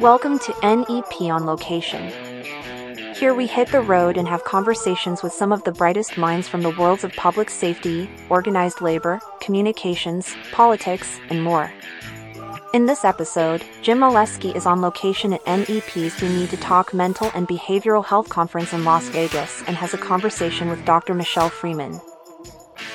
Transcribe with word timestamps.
Welcome 0.00 0.38
to 0.38 0.54
NEP 0.62 1.22
on 1.22 1.44
location. 1.44 2.12
Here 3.16 3.34
we 3.34 3.48
hit 3.48 3.72
the 3.72 3.80
road 3.80 4.16
and 4.16 4.28
have 4.28 4.44
conversations 4.44 5.24
with 5.24 5.32
some 5.32 5.50
of 5.50 5.64
the 5.64 5.72
brightest 5.72 6.16
minds 6.16 6.46
from 6.46 6.62
the 6.62 6.70
worlds 6.70 7.02
of 7.02 7.12
public 7.14 7.50
safety, 7.50 8.08
organized 8.28 8.80
labor, 8.80 9.18
communications, 9.40 10.36
politics, 10.52 11.18
and 11.30 11.42
more. 11.42 11.72
In 12.72 12.86
this 12.86 13.04
episode, 13.04 13.64
Jim 13.82 13.98
Aleski 13.98 14.54
is 14.54 14.66
on 14.66 14.80
location 14.80 15.32
at 15.32 15.44
NEP's 15.46 16.22
We 16.22 16.28
Need 16.28 16.50
to 16.50 16.56
Talk 16.58 16.94
Mental 16.94 17.32
and 17.34 17.48
Behavioral 17.48 18.04
Health 18.04 18.28
Conference 18.28 18.72
in 18.72 18.84
Las 18.84 19.08
Vegas 19.08 19.64
and 19.66 19.76
has 19.76 19.94
a 19.94 19.98
conversation 19.98 20.68
with 20.70 20.84
Dr. 20.84 21.12
Michele 21.12 21.50
Freeman. 21.50 22.00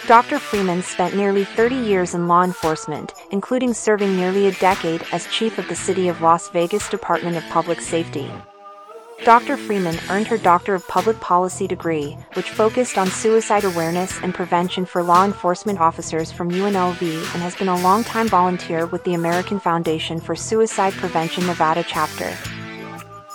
Dr. 0.08 0.38
Freeman 0.38 0.84
spent 0.84 1.16
nearly 1.16 1.46
30 1.46 1.76
years 1.76 2.14
in 2.14 2.28
law 2.28 2.44
enforcement, 2.44 3.14
including 3.32 3.74
serving 3.74 4.18
nearly 4.18 4.48
a 4.48 4.52
decade 4.54 5.02
as 5.14 5.28
chief 5.28 5.58
of 5.58 5.66
the 5.70 5.76
City 5.76 6.10
of 6.10 6.22
Las 6.22 6.50
Vegas 6.50 6.90
Department 6.90 7.38
of 7.38 7.44
Public 7.46 7.80
Safety. 7.80 8.30
Dr. 9.24 9.56
Freeman 9.56 9.98
earned 10.10 10.28
her 10.28 10.38
Doctor 10.38 10.76
of 10.76 10.86
Public 10.90 11.18
Policy 11.22 11.68
degree, 11.68 12.18
which 12.34 12.50
focused 12.50 12.98
on 12.98 13.08
suicide 13.08 13.64
awareness 13.64 14.20
and 14.22 14.34
prevention 14.34 14.86
for 14.86 15.02
law 15.02 15.24
enforcement 15.24 15.80
officers 15.80 16.34
from 16.34 16.52
UNLV 16.52 17.02
and 17.02 17.42
has 17.42 17.56
been 17.56 17.70
a 17.70 17.82
longtime 17.82 18.28
volunteer 18.28 18.88
with 18.88 19.06
the 19.06 19.14
American 19.14 19.58
Foundation 19.58 20.20
for 20.20 20.36
Suicide 20.36 20.92
Prevention 20.94 21.48
Nevada 21.48 21.82
chapter. 21.88 22.36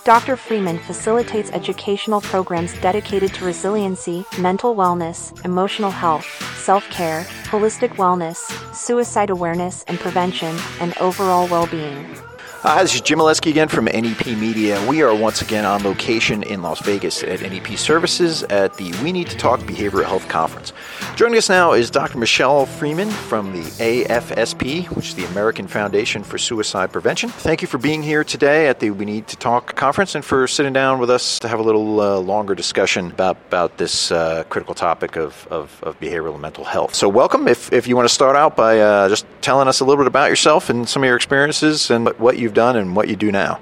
Dr. 0.04 0.36
Freeman 0.36 0.78
facilitates 0.78 1.50
educational 1.50 2.20
programs 2.20 2.78
dedicated 2.80 3.32
to 3.34 3.44
resiliency, 3.44 4.24
mental 4.38 4.74
wellness, 4.74 5.44
emotional 5.44 5.90
health, 5.90 6.24
self 6.68 6.90
care, 6.90 7.22
holistic 7.50 7.96
wellness, 7.96 8.36
suicide 8.74 9.30
awareness 9.30 9.84
and 9.88 9.98
prevention, 9.98 10.54
and 10.80 10.92
overall 10.98 11.48
well 11.48 11.66
being. 11.66 12.27
Hi, 12.62 12.82
this 12.82 12.96
is 12.96 13.02
Jim 13.02 13.20
Aleski 13.20 13.50
again 13.50 13.68
from 13.68 13.84
NEP 13.84 14.26
Media. 14.26 14.84
We 14.88 15.00
are 15.02 15.14
once 15.14 15.42
again 15.42 15.64
on 15.64 15.84
location 15.84 16.42
in 16.42 16.60
Las 16.60 16.80
Vegas 16.80 17.22
at 17.22 17.40
NEP 17.40 17.78
Services 17.78 18.42
at 18.42 18.74
the 18.74 18.92
We 19.00 19.12
Need 19.12 19.28
to 19.28 19.36
Talk 19.36 19.60
Behavioral 19.60 20.04
Health 20.04 20.26
Conference. 20.26 20.72
Joining 21.14 21.38
us 21.38 21.48
now 21.48 21.72
is 21.72 21.88
Dr. 21.88 22.18
Michele 22.18 22.66
Freeman 22.66 23.10
from 23.10 23.52
the 23.52 23.62
AFSP, 23.62 24.86
which 24.96 25.10
is 25.10 25.14
the 25.14 25.24
American 25.26 25.68
Foundation 25.68 26.24
for 26.24 26.36
Suicide 26.36 26.90
Prevention. 26.90 27.30
Thank 27.30 27.62
you 27.62 27.68
for 27.68 27.78
being 27.78 28.02
here 28.02 28.24
today 28.24 28.66
at 28.66 28.80
the 28.80 28.90
We 28.90 29.04
Need 29.04 29.28
to 29.28 29.36
Talk 29.36 29.76
conference 29.76 30.16
and 30.16 30.24
for 30.24 30.48
sitting 30.48 30.72
down 30.72 30.98
with 30.98 31.10
us 31.10 31.38
to 31.38 31.46
have 31.46 31.60
a 31.60 31.62
little 31.62 32.00
uh, 32.00 32.18
longer 32.18 32.56
discussion 32.56 33.12
about, 33.12 33.36
about 33.46 33.78
this 33.78 34.10
uh, 34.10 34.42
critical 34.48 34.74
topic 34.74 35.14
of, 35.14 35.46
of, 35.48 35.80
of, 35.84 35.98
behavioral 36.00 36.32
and 36.32 36.42
mental 36.42 36.64
health. 36.64 36.96
So, 36.96 37.08
welcome. 37.08 37.46
If, 37.46 37.72
if 37.72 37.86
you 37.86 37.94
want 37.94 38.08
to 38.08 38.14
start 38.14 38.34
out 38.34 38.56
by 38.56 38.80
uh, 38.80 39.08
just 39.08 39.26
telling 39.42 39.68
us 39.68 39.78
a 39.78 39.84
little 39.84 40.02
bit 40.02 40.08
about 40.08 40.28
yourself 40.28 40.70
and 40.70 40.88
some 40.88 41.04
of 41.04 41.06
your 41.06 41.16
experiences 41.16 41.90
and 41.92 42.08
what 42.18 42.36
you've 42.48 42.54
done 42.54 42.76
and 42.76 42.96
what 42.96 43.08
you 43.08 43.16
do 43.16 43.30
now. 43.30 43.60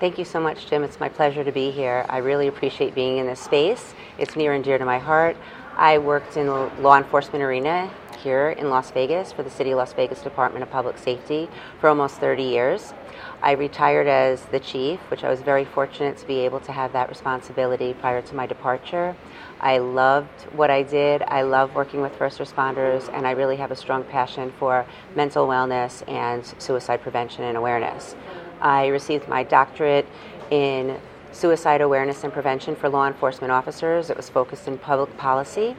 Thank 0.00 0.18
you 0.18 0.24
so 0.24 0.38
much, 0.38 0.68
Jim. 0.68 0.84
It's 0.84 1.00
my 1.00 1.08
pleasure 1.08 1.42
to 1.42 1.50
be 1.50 1.70
here. 1.70 2.04
I 2.10 2.18
really 2.18 2.46
appreciate 2.46 2.94
being 2.94 3.16
in 3.16 3.26
this 3.26 3.40
space. 3.40 3.94
It's 4.18 4.36
near 4.36 4.52
and 4.52 4.62
dear 4.62 4.76
to 4.76 4.84
my 4.84 4.98
heart. 4.98 5.36
I 5.76 5.96
worked 5.96 6.36
in 6.36 6.46
the 6.46 6.70
law 6.80 6.98
enforcement 6.98 7.42
arena 7.42 7.90
here 8.22 8.50
in 8.50 8.68
Las 8.68 8.90
Vegas 8.90 9.32
for 9.32 9.42
the 9.42 9.50
City 9.50 9.70
of 9.70 9.78
Las 9.78 9.94
Vegas 9.94 10.20
Department 10.20 10.62
of 10.62 10.70
Public 10.70 10.98
Safety 10.98 11.48
for 11.80 11.88
almost 11.88 12.16
30 12.16 12.42
years. 12.42 12.92
I 13.40 13.52
retired 13.52 14.08
as 14.08 14.44
the 14.46 14.58
chief, 14.58 14.98
which 15.10 15.22
I 15.22 15.30
was 15.30 15.40
very 15.42 15.64
fortunate 15.64 16.16
to 16.18 16.26
be 16.26 16.40
able 16.40 16.60
to 16.60 16.72
have 16.72 16.92
that 16.92 17.08
responsibility 17.08 17.94
prior 17.94 18.20
to 18.20 18.34
my 18.34 18.46
departure. 18.46 19.14
I 19.60 19.78
loved 19.78 20.42
what 20.52 20.70
I 20.70 20.82
did. 20.82 21.22
I 21.22 21.42
love 21.42 21.74
working 21.74 22.00
with 22.00 22.14
first 22.16 22.38
responders, 22.38 23.08
and 23.12 23.26
I 23.26 23.32
really 23.32 23.56
have 23.56 23.70
a 23.70 23.76
strong 23.76 24.02
passion 24.02 24.52
for 24.58 24.86
mental 25.14 25.46
wellness 25.46 26.02
and 26.08 26.44
suicide 26.58 27.00
prevention 27.00 27.44
and 27.44 27.56
awareness. 27.56 28.16
I 28.60 28.88
received 28.88 29.28
my 29.28 29.44
doctorate 29.44 30.06
in 30.50 31.00
suicide 31.30 31.80
awareness 31.80 32.24
and 32.24 32.32
prevention 32.32 32.74
for 32.74 32.88
law 32.88 33.06
enforcement 33.06 33.52
officers. 33.52 34.10
It 34.10 34.16
was 34.16 34.28
focused 34.28 34.66
in 34.66 34.78
public 34.78 35.16
policy, 35.16 35.76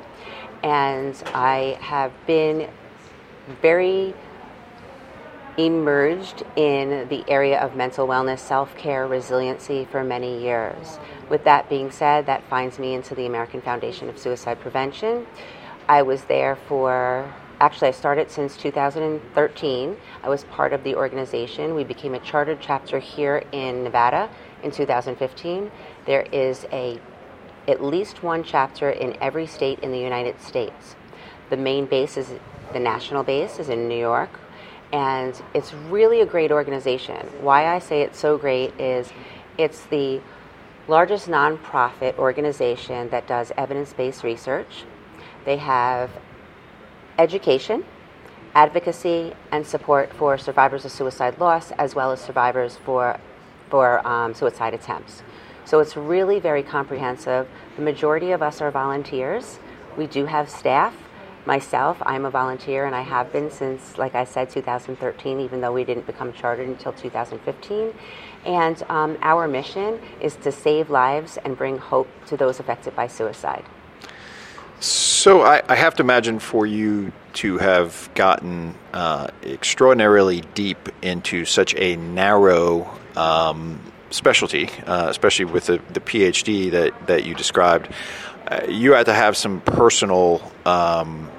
and 0.63 1.21
I 1.33 1.77
have 1.81 2.13
been 2.25 2.69
very 3.61 4.13
emerged 5.59 6.43
in 6.55 7.05
the 7.09 7.23
area 7.27 7.59
of 7.59 7.75
mental 7.75 8.07
wellness, 8.07 8.39
self 8.39 8.75
care, 8.77 9.05
resiliency 9.05 9.85
for 9.91 10.05
many 10.05 10.41
years. 10.41 10.99
With 11.29 11.43
that 11.43 11.69
being 11.69 11.91
said, 11.91 12.25
that 12.27 12.49
finds 12.49 12.79
me 12.79 12.93
into 12.93 13.13
the 13.13 13.25
American 13.25 13.61
Foundation 13.61 14.07
of 14.07 14.17
Suicide 14.17 14.61
Prevention. 14.61 15.27
I 15.89 16.01
was 16.01 16.23
there 16.25 16.55
for 16.55 17.33
actually, 17.59 17.89
I 17.89 17.91
started 17.91 18.31
since 18.31 18.55
2013. 18.55 19.97
I 20.23 20.29
was 20.29 20.45
part 20.45 20.71
of 20.71 20.85
the 20.85 20.95
organization. 20.95 21.75
We 21.75 21.83
became 21.83 22.15
a 22.15 22.19
chartered 22.19 22.59
chapter 22.61 22.99
here 22.99 23.43
in 23.51 23.83
Nevada 23.83 24.29
in 24.63 24.71
2015. 24.71 25.69
There 26.05 26.25
is 26.31 26.65
a 26.71 27.01
at 27.67 27.83
least 27.83 28.23
one 28.23 28.45
chapter 28.45 28.89
in 28.89 29.17
every 29.21 29.45
state 29.45 29.79
in 29.79 29.91
the 29.91 29.99
United 29.99 30.41
States. 30.41 30.95
The 31.49 31.57
main 31.57 31.85
base 31.85 32.15
is 32.15 32.33
the 32.71 32.79
national 32.79 33.23
base 33.23 33.59
is 33.59 33.67
in 33.67 33.89
New 33.89 33.99
York, 33.99 34.29
and 34.91 35.39
it's 35.53 35.73
really 35.73 36.21
a 36.21 36.25
great 36.25 36.51
organization. 36.51 37.27
Why 37.41 37.67
I 37.67 37.79
say 37.79 38.01
it's 38.01 38.17
so 38.19 38.37
great 38.37 38.79
is 38.79 39.09
it's 39.57 39.85
the 39.85 40.21
largest 40.87 41.27
nonprofit 41.27 42.17
organization 42.17 43.09
that 43.09 43.27
does 43.27 43.51
evidence 43.57 43.93
based 43.93 44.23
research. 44.23 44.85
They 45.45 45.57
have 45.57 46.09
education, 47.17 47.85
advocacy, 48.55 49.33
and 49.51 49.65
support 49.65 50.11
for 50.13 50.37
survivors 50.37 50.85
of 50.85 50.91
suicide 50.91 51.39
loss 51.39 51.71
as 51.71 51.93
well 51.93 52.11
as 52.11 52.19
survivors 52.19 52.77
for, 52.77 53.19
for 53.69 54.05
um, 54.07 54.33
suicide 54.33 54.73
attempts. 54.73 55.21
So 55.65 55.79
it's 55.79 55.95
really 55.95 56.39
very 56.39 56.63
comprehensive. 56.63 57.47
The 57.75 57.83
majority 57.83 58.31
of 58.31 58.41
us 58.41 58.59
are 58.59 58.71
volunteers. 58.71 59.59
We 59.97 60.07
do 60.07 60.25
have 60.25 60.49
staff 60.49 60.95
Myself, 61.45 61.97
I'm 62.01 62.25
a 62.25 62.29
volunteer 62.29 62.85
and 62.85 62.95
I 62.95 63.01
have 63.01 63.31
been 63.31 63.49
since, 63.49 63.97
like 63.97 64.13
I 64.13 64.25
said, 64.25 64.49
2013, 64.49 65.39
even 65.39 65.61
though 65.61 65.71
we 65.71 65.83
didn't 65.83 66.05
become 66.05 66.33
chartered 66.33 66.67
until 66.67 66.93
2015. 66.93 67.93
And 68.45 68.83
um, 68.89 69.17
our 69.21 69.47
mission 69.47 69.99
is 70.21 70.35
to 70.37 70.51
save 70.51 70.89
lives 70.89 71.37
and 71.37 71.57
bring 71.57 71.77
hope 71.77 72.07
to 72.27 72.37
those 72.37 72.59
affected 72.59 72.95
by 72.95 73.07
suicide. 73.07 73.65
So 74.79 75.41
I, 75.41 75.61
I 75.67 75.75
have 75.75 75.95
to 75.95 76.03
imagine 76.03 76.39
for 76.39 76.65
you 76.65 77.11
to 77.33 77.57
have 77.57 78.09
gotten 78.15 78.75
uh, 78.93 79.27
extraordinarily 79.43 80.41
deep 80.53 80.89
into 81.01 81.43
such 81.45 81.75
a 81.75 81.97
narrow 81.97 82.89
um, 83.17 83.81
specialty, 84.09 84.69
uh, 84.85 85.07
especially 85.09 85.45
with 85.45 85.65
the, 85.65 85.81
the 85.93 85.99
PhD 85.99 86.71
that, 86.71 87.07
that 87.07 87.25
you 87.25 87.35
described 87.35 87.89
you 88.67 88.93
had 88.93 89.05
to 89.05 89.13
have 89.13 89.37
some 89.37 89.61
personal, 89.61 90.41
um, 90.65 91.29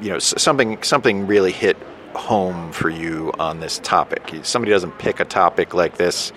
you 0.00 0.10
know, 0.10 0.18
something 0.18 0.82
something 0.82 1.26
really 1.26 1.52
hit 1.52 1.76
home 2.14 2.72
for 2.72 2.88
you 2.88 3.32
on 3.38 3.60
this 3.60 3.78
topic. 3.78 4.32
Somebody 4.44 4.72
doesn't 4.72 4.98
pick 4.98 5.20
a 5.20 5.24
topic 5.24 5.74
like 5.74 5.96
this 5.96 6.32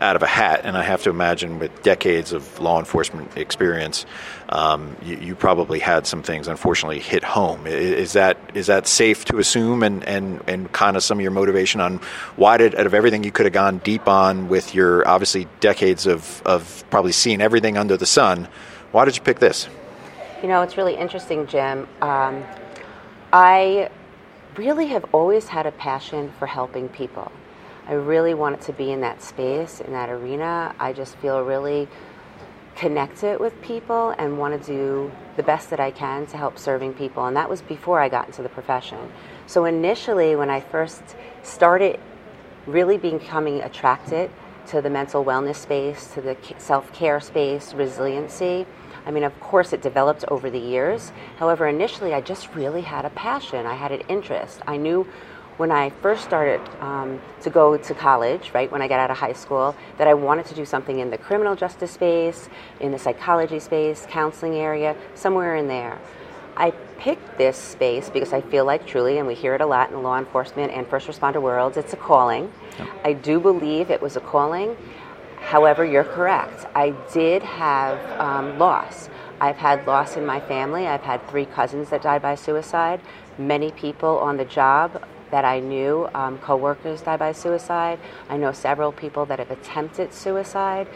out 0.00 0.16
of 0.16 0.22
a 0.22 0.26
hat, 0.26 0.60
and 0.62 0.76
I 0.76 0.82
have 0.82 1.02
to 1.04 1.10
imagine 1.10 1.58
with 1.58 1.82
decades 1.82 2.32
of 2.32 2.60
law 2.60 2.78
enforcement 2.78 3.36
experience, 3.36 4.06
um, 4.48 4.96
you, 5.02 5.16
you, 5.16 5.34
probably 5.34 5.80
had 5.80 6.06
some 6.06 6.22
things 6.22 6.46
unfortunately 6.46 7.00
hit 7.00 7.24
home. 7.24 7.66
Is 7.66 8.12
that 8.12 8.38
is 8.54 8.68
that 8.68 8.86
safe 8.86 9.24
to 9.26 9.38
assume, 9.38 9.82
and 9.82 10.04
and 10.04 10.42
and 10.46 10.72
kind 10.72 10.96
of 10.96 11.02
some 11.02 11.18
of 11.18 11.22
your 11.22 11.32
motivation 11.32 11.80
on 11.80 11.98
why 12.36 12.58
did 12.58 12.74
out 12.74 12.86
of 12.86 12.94
everything 12.94 13.24
you 13.24 13.32
could 13.32 13.46
have 13.46 13.52
gone 13.52 13.78
deep 13.78 14.08
on 14.08 14.48
with 14.48 14.74
your 14.74 15.06
obviously 15.06 15.48
decades 15.60 16.06
of 16.06 16.42
of 16.44 16.84
probably 16.90 17.12
seeing 17.12 17.40
everything 17.40 17.76
under 17.76 17.96
the 17.96 18.06
sun 18.06 18.48
why 18.92 19.04
did 19.04 19.16
you 19.16 19.22
pick 19.22 19.38
this? 19.38 19.68
You 20.42 20.48
know, 20.48 20.62
it's 20.62 20.76
really 20.76 20.96
interesting, 20.96 21.46
Jim. 21.46 21.88
Um, 22.00 22.44
I 23.32 23.90
really 24.56 24.86
have 24.86 25.04
always 25.12 25.48
had 25.48 25.66
a 25.66 25.72
passion 25.72 26.32
for 26.38 26.46
helping 26.46 26.88
people. 26.88 27.30
I 27.86 27.94
really 27.94 28.34
wanted 28.34 28.60
to 28.62 28.72
be 28.72 28.92
in 28.92 29.00
that 29.00 29.22
space, 29.22 29.80
in 29.80 29.92
that 29.92 30.08
arena. 30.10 30.74
I 30.78 30.92
just 30.92 31.16
feel 31.16 31.42
really 31.42 31.88
connected 32.76 33.40
with 33.40 33.60
people 33.60 34.14
and 34.18 34.38
want 34.38 34.62
to 34.62 34.66
do 34.66 35.10
the 35.36 35.42
best 35.42 35.70
that 35.70 35.80
I 35.80 35.90
can 35.90 36.26
to 36.26 36.36
help 36.36 36.58
serving 36.58 36.94
people. 36.94 37.26
And 37.26 37.36
that 37.36 37.50
was 37.50 37.60
before 37.62 38.00
I 38.00 38.08
got 38.08 38.26
into 38.26 38.42
the 38.42 38.48
profession. 38.48 38.98
So 39.46 39.64
initially, 39.64 40.36
when 40.36 40.48
I 40.50 40.60
first 40.60 41.02
started 41.42 41.98
really 42.66 42.98
becoming 42.98 43.62
attracted 43.62 44.30
to 44.68 44.82
the 44.82 44.90
mental 44.90 45.24
wellness 45.24 45.56
space, 45.56 46.12
to 46.14 46.20
the 46.20 46.36
self 46.58 46.92
care 46.92 47.20
space, 47.20 47.74
resiliency. 47.74 48.66
I 49.06 49.10
mean, 49.10 49.24
of 49.24 49.38
course, 49.40 49.72
it 49.72 49.80
developed 49.80 50.24
over 50.28 50.50
the 50.50 50.58
years. 50.58 51.12
However, 51.38 51.66
initially, 51.66 52.12
I 52.12 52.20
just 52.20 52.54
really 52.54 52.82
had 52.82 53.04
a 53.04 53.10
passion. 53.10 53.64
I 53.64 53.74
had 53.74 53.92
an 53.92 54.02
interest. 54.08 54.60
I 54.66 54.76
knew 54.76 55.06
when 55.56 55.72
I 55.72 55.90
first 56.02 56.22
started 56.22 56.60
um, 56.80 57.20
to 57.40 57.50
go 57.50 57.76
to 57.76 57.94
college, 57.94 58.52
right, 58.54 58.70
when 58.70 58.80
I 58.80 58.86
got 58.86 59.00
out 59.00 59.10
of 59.10 59.16
high 59.16 59.32
school, 59.32 59.74
that 59.96 60.06
I 60.06 60.14
wanted 60.14 60.46
to 60.46 60.54
do 60.54 60.64
something 60.64 61.00
in 61.00 61.10
the 61.10 61.18
criminal 61.18 61.56
justice 61.56 61.90
space, 61.90 62.48
in 62.80 62.92
the 62.92 62.98
psychology 62.98 63.58
space, 63.58 64.06
counseling 64.08 64.54
area, 64.54 64.94
somewhere 65.14 65.56
in 65.56 65.66
there. 65.66 65.98
I 66.56 66.72
picked 66.98 67.38
this 67.38 67.56
space 67.56 68.10
because 68.10 68.32
I 68.32 68.40
feel 68.40 68.64
like 68.64 68.86
truly, 68.86 69.18
and 69.18 69.26
we 69.26 69.34
hear 69.34 69.54
it 69.54 69.60
a 69.60 69.66
lot 69.66 69.90
in 69.90 70.02
law 70.02 70.18
enforcement 70.18 70.72
and 70.72 70.86
first 70.86 71.06
responder 71.06 71.40
worlds, 71.40 71.76
it's 71.76 71.92
a 71.92 71.96
calling. 71.96 72.52
I 73.04 73.12
do 73.12 73.40
believe 73.40 73.90
it 73.90 74.02
was 74.02 74.16
a 74.16 74.20
calling. 74.20 74.76
However, 75.40 75.84
you're 75.84 76.04
correct. 76.04 76.66
I 76.74 76.90
did 77.12 77.42
have 77.42 78.20
um, 78.20 78.58
loss. 78.58 79.08
I've 79.40 79.56
had 79.56 79.86
loss 79.86 80.16
in 80.16 80.26
my 80.26 80.40
family. 80.40 80.86
I've 80.86 81.02
had 81.02 81.26
three 81.28 81.46
cousins 81.46 81.90
that 81.90 82.02
died 82.02 82.22
by 82.22 82.34
suicide. 82.34 83.00
Many 83.38 83.70
people 83.70 84.18
on 84.18 84.36
the 84.36 84.44
job 84.44 85.02
that 85.30 85.44
I 85.44 85.60
knew, 85.60 86.08
um, 86.14 86.38
coworkers 86.38 87.02
died 87.02 87.18
by 87.20 87.32
suicide. 87.32 87.98
I 88.28 88.36
know 88.36 88.52
several 88.52 88.92
people 88.92 89.26
that 89.26 89.38
have 89.38 89.50
attempted 89.50 90.12
suicide. 90.12 90.88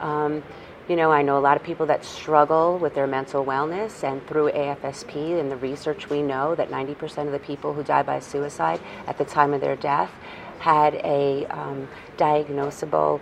Um, 0.00 0.42
you 0.88 0.96
know, 0.96 1.12
I 1.12 1.20
know 1.20 1.36
a 1.36 1.40
lot 1.40 1.56
of 1.58 1.62
people 1.62 1.84
that 1.86 2.02
struggle 2.02 2.78
with 2.78 2.94
their 2.94 3.06
mental 3.06 3.44
wellness, 3.44 4.02
and 4.02 4.26
through 4.26 4.50
AFSP 4.52 5.38
and 5.38 5.50
the 5.50 5.56
research, 5.56 6.08
we 6.08 6.22
know 6.22 6.54
that 6.54 6.70
90% 6.70 7.26
of 7.26 7.32
the 7.32 7.38
people 7.38 7.74
who 7.74 7.82
die 7.82 8.02
by 8.02 8.20
suicide 8.20 8.80
at 9.06 9.18
the 9.18 9.24
time 9.24 9.52
of 9.52 9.60
their 9.60 9.76
death 9.76 10.10
had 10.60 10.94
a 10.94 11.44
um, 11.46 11.86
diagnosable 12.16 13.20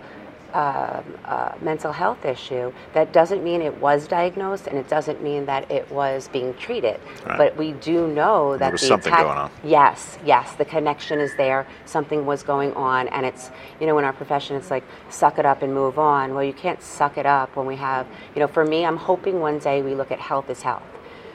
uh, 0.53 1.01
uh, 1.25 1.53
mental 1.61 1.91
health 1.91 2.25
issue. 2.25 2.71
That 2.93 3.13
doesn't 3.13 3.43
mean 3.43 3.61
it 3.61 3.77
was 3.79 4.07
diagnosed, 4.07 4.67
and 4.67 4.77
it 4.77 4.87
doesn't 4.87 5.21
mean 5.21 5.45
that 5.45 5.69
it 5.71 5.89
was 5.91 6.27
being 6.29 6.53
treated. 6.55 6.99
Right. 7.25 7.37
But 7.37 7.57
we 7.57 7.73
do 7.73 8.07
know 8.07 8.53
that 8.53 8.59
There 8.59 8.71
was 8.71 8.81
the 8.81 8.87
something 8.87 9.13
attack- 9.13 9.25
going 9.25 9.37
on. 9.37 9.51
Yes, 9.63 10.17
yes, 10.25 10.53
the 10.53 10.65
connection 10.65 11.19
is 11.19 11.35
there. 11.37 11.67
Something 11.85 12.25
was 12.25 12.43
going 12.43 12.73
on, 12.73 13.07
and 13.09 13.25
it's 13.25 13.51
you 13.79 13.87
know 13.87 13.97
in 13.99 14.05
our 14.05 14.13
profession, 14.13 14.55
it's 14.55 14.71
like 14.71 14.83
suck 15.09 15.37
it 15.39 15.45
up 15.45 15.61
and 15.61 15.73
move 15.73 15.99
on. 15.99 16.33
Well, 16.33 16.43
you 16.43 16.53
can't 16.53 16.81
suck 16.81 17.17
it 17.17 17.25
up 17.25 17.55
when 17.55 17.65
we 17.65 17.75
have 17.77 18.07
you 18.35 18.39
know. 18.39 18.47
For 18.47 18.65
me, 18.65 18.85
I'm 18.85 18.97
hoping 18.97 19.39
one 19.39 19.59
day 19.59 19.81
we 19.81 19.95
look 19.95 20.11
at 20.11 20.19
health 20.19 20.49
as 20.49 20.61
health. 20.61 20.83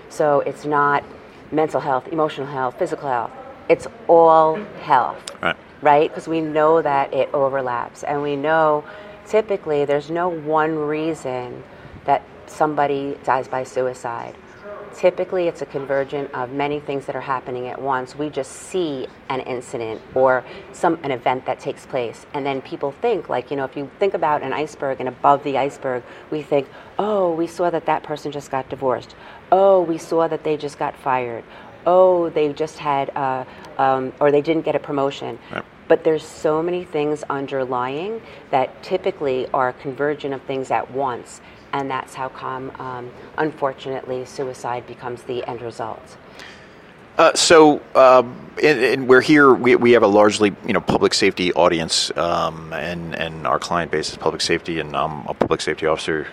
So 0.08 0.40
it's 0.40 0.64
not 0.64 1.04
mental 1.50 1.80
health, 1.80 2.08
emotional 2.08 2.46
health, 2.46 2.78
physical 2.78 3.08
health. 3.08 3.30
It's 3.68 3.86
all 4.08 4.56
health 4.82 5.16
Right. 5.40 5.56
Right? 5.82 6.08
Because 6.08 6.28
we 6.28 6.40
know 6.40 6.80
that 6.80 7.12
it 7.12 7.28
overlaps, 7.34 8.04
and 8.04 8.22
we 8.22 8.36
know 8.36 8.84
typically 9.26 9.84
there's 9.84 10.10
no 10.10 10.28
one 10.28 10.76
reason 10.78 11.62
that 12.04 12.22
somebody 12.46 13.18
dies 13.24 13.48
by 13.48 13.64
suicide. 13.64 14.36
Typically, 14.94 15.48
it's 15.48 15.62
a 15.62 15.66
convergent 15.66 16.30
of 16.34 16.52
many 16.52 16.78
things 16.78 17.06
that 17.06 17.16
are 17.16 17.22
happening 17.22 17.66
at 17.66 17.80
once. 17.80 18.14
We 18.14 18.28
just 18.28 18.52
see 18.52 19.06
an 19.30 19.40
incident 19.40 20.02
or 20.14 20.44
some 20.72 20.98
an 21.02 21.10
event 21.10 21.46
that 21.46 21.58
takes 21.58 21.86
place, 21.86 22.26
and 22.34 22.44
then 22.44 22.60
people 22.60 22.92
think 22.92 23.30
like 23.30 23.50
you 23.50 23.56
know 23.56 23.64
if 23.64 23.74
you 23.76 23.90
think 23.98 24.12
about 24.12 24.42
an 24.42 24.52
iceberg 24.52 25.00
and 25.00 25.08
above 25.08 25.42
the 25.44 25.56
iceberg, 25.56 26.02
we 26.30 26.42
think, 26.42 26.68
oh, 26.98 27.34
we 27.34 27.46
saw 27.46 27.70
that 27.70 27.86
that 27.86 28.02
person 28.02 28.30
just 28.32 28.50
got 28.50 28.68
divorced. 28.68 29.14
Oh, 29.50 29.80
we 29.82 29.96
saw 29.98 30.28
that 30.28 30.44
they 30.44 30.56
just 30.58 30.78
got 30.78 30.94
fired. 30.96 31.42
Oh, 31.86 32.28
they 32.30 32.52
just 32.52 32.78
had, 32.78 33.10
uh, 33.16 33.44
um, 33.78 34.12
or 34.20 34.30
they 34.30 34.42
didn't 34.42 34.62
get 34.62 34.76
a 34.76 34.78
promotion. 34.78 35.38
But 35.92 36.04
there's 36.04 36.26
so 36.26 36.62
many 36.62 36.84
things 36.84 37.22
underlying 37.28 38.22
that 38.48 38.82
typically 38.82 39.46
are 39.52 39.68
a 39.68 39.72
convergence 39.74 40.34
of 40.34 40.40
things 40.44 40.70
at 40.70 40.90
once, 40.90 41.42
and 41.74 41.90
that's 41.90 42.14
how 42.14 42.30
come, 42.30 42.72
um, 42.78 43.10
unfortunately, 43.36 44.24
suicide 44.24 44.86
becomes 44.86 45.22
the 45.24 45.46
end 45.46 45.60
result. 45.60 46.16
Uh, 47.18 47.34
so, 47.34 47.82
um, 47.94 48.50
and, 48.62 48.80
and 48.80 49.06
we're 49.06 49.20
here. 49.20 49.52
We, 49.52 49.76
we 49.76 49.92
have 49.92 50.02
a 50.02 50.06
largely, 50.06 50.56
you 50.66 50.72
know, 50.72 50.80
public 50.80 51.12
safety 51.12 51.52
audience, 51.52 52.10
um, 52.16 52.72
and 52.72 53.14
and 53.14 53.46
our 53.46 53.58
client 53.58 53.90
base 53.90 54.12
is 54.12 54.16
public 54.16 54.40
safety, 54.40 54.80
and 54.80 54.96
I'm 54.96 55.26
a 55.26 55.34
public 55.34 55.60
safety 55.60 55.84
officer. 55.84 56.26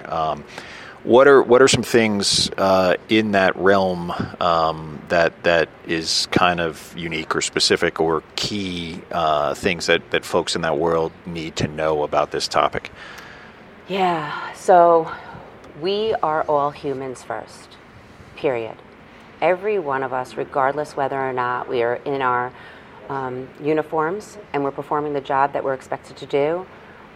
What 1.04 1.30
are 1.30 1.42
what 1.42 1.62
are 1.62 1.68
some 1.70 1.84
things 1.84 2.50
uh, 2.58 2.96
in 3.08 3.32
that 3.32 3.56
realm 3.56 4.12
um, 4.42 5.02
that 5.08 5.44
that 5.44 5.70
is 5.88 6.28
kind 6.32 6.60
of 6.60 6.94
unique 6.98 7.34
or 7.36 7.42
specific 7.42 8.02
or 8.02 8.22
key 8.36 9.02
uh, 9.12 9.54
things 9.54 9.86
that 9.86 10.12
that 10.12 10.26
folks 10.26 10.58
in 10.58 10.62
that 10.64 10.78
world 10.78 11.14
need 11.26 11.56
to 11.58 11.68
know 11.70 12.04
about 12.04 12.32
this 12.32 12.50
topic? 12.50 12.92
Yeah, 13.88 14.54
so 14.54 15.10
we 15.82 16.14
are 16.16 16.44
all 16.44 16.72
humans 16.72 17.24
first, 17.24 17.78
period. 18.36 18.76
Every 19.42 19.80
one 19.80 20.04
of 20.04 20.12
us, 20.12 20.36
regardless 20.36 20.98
whether 20.98 21.18
or 21.18 21.32
not 21.32 21.70
we 21.70 21.82
are 21.82 21.96
in 21.96 22.22
our 22.22 22.52
um, 23.08 23.48
uniforms 23.64 24.38
and 24.52 24.66
we're 24.66 24.72
performing 24.72 25.14
the 25.14 25.22
job 25.22 25.54
that 25.54 25.64
we're 25.64 25.74
expected 25.74 26.18
to 26.18 26.26
do, 26.26 26.66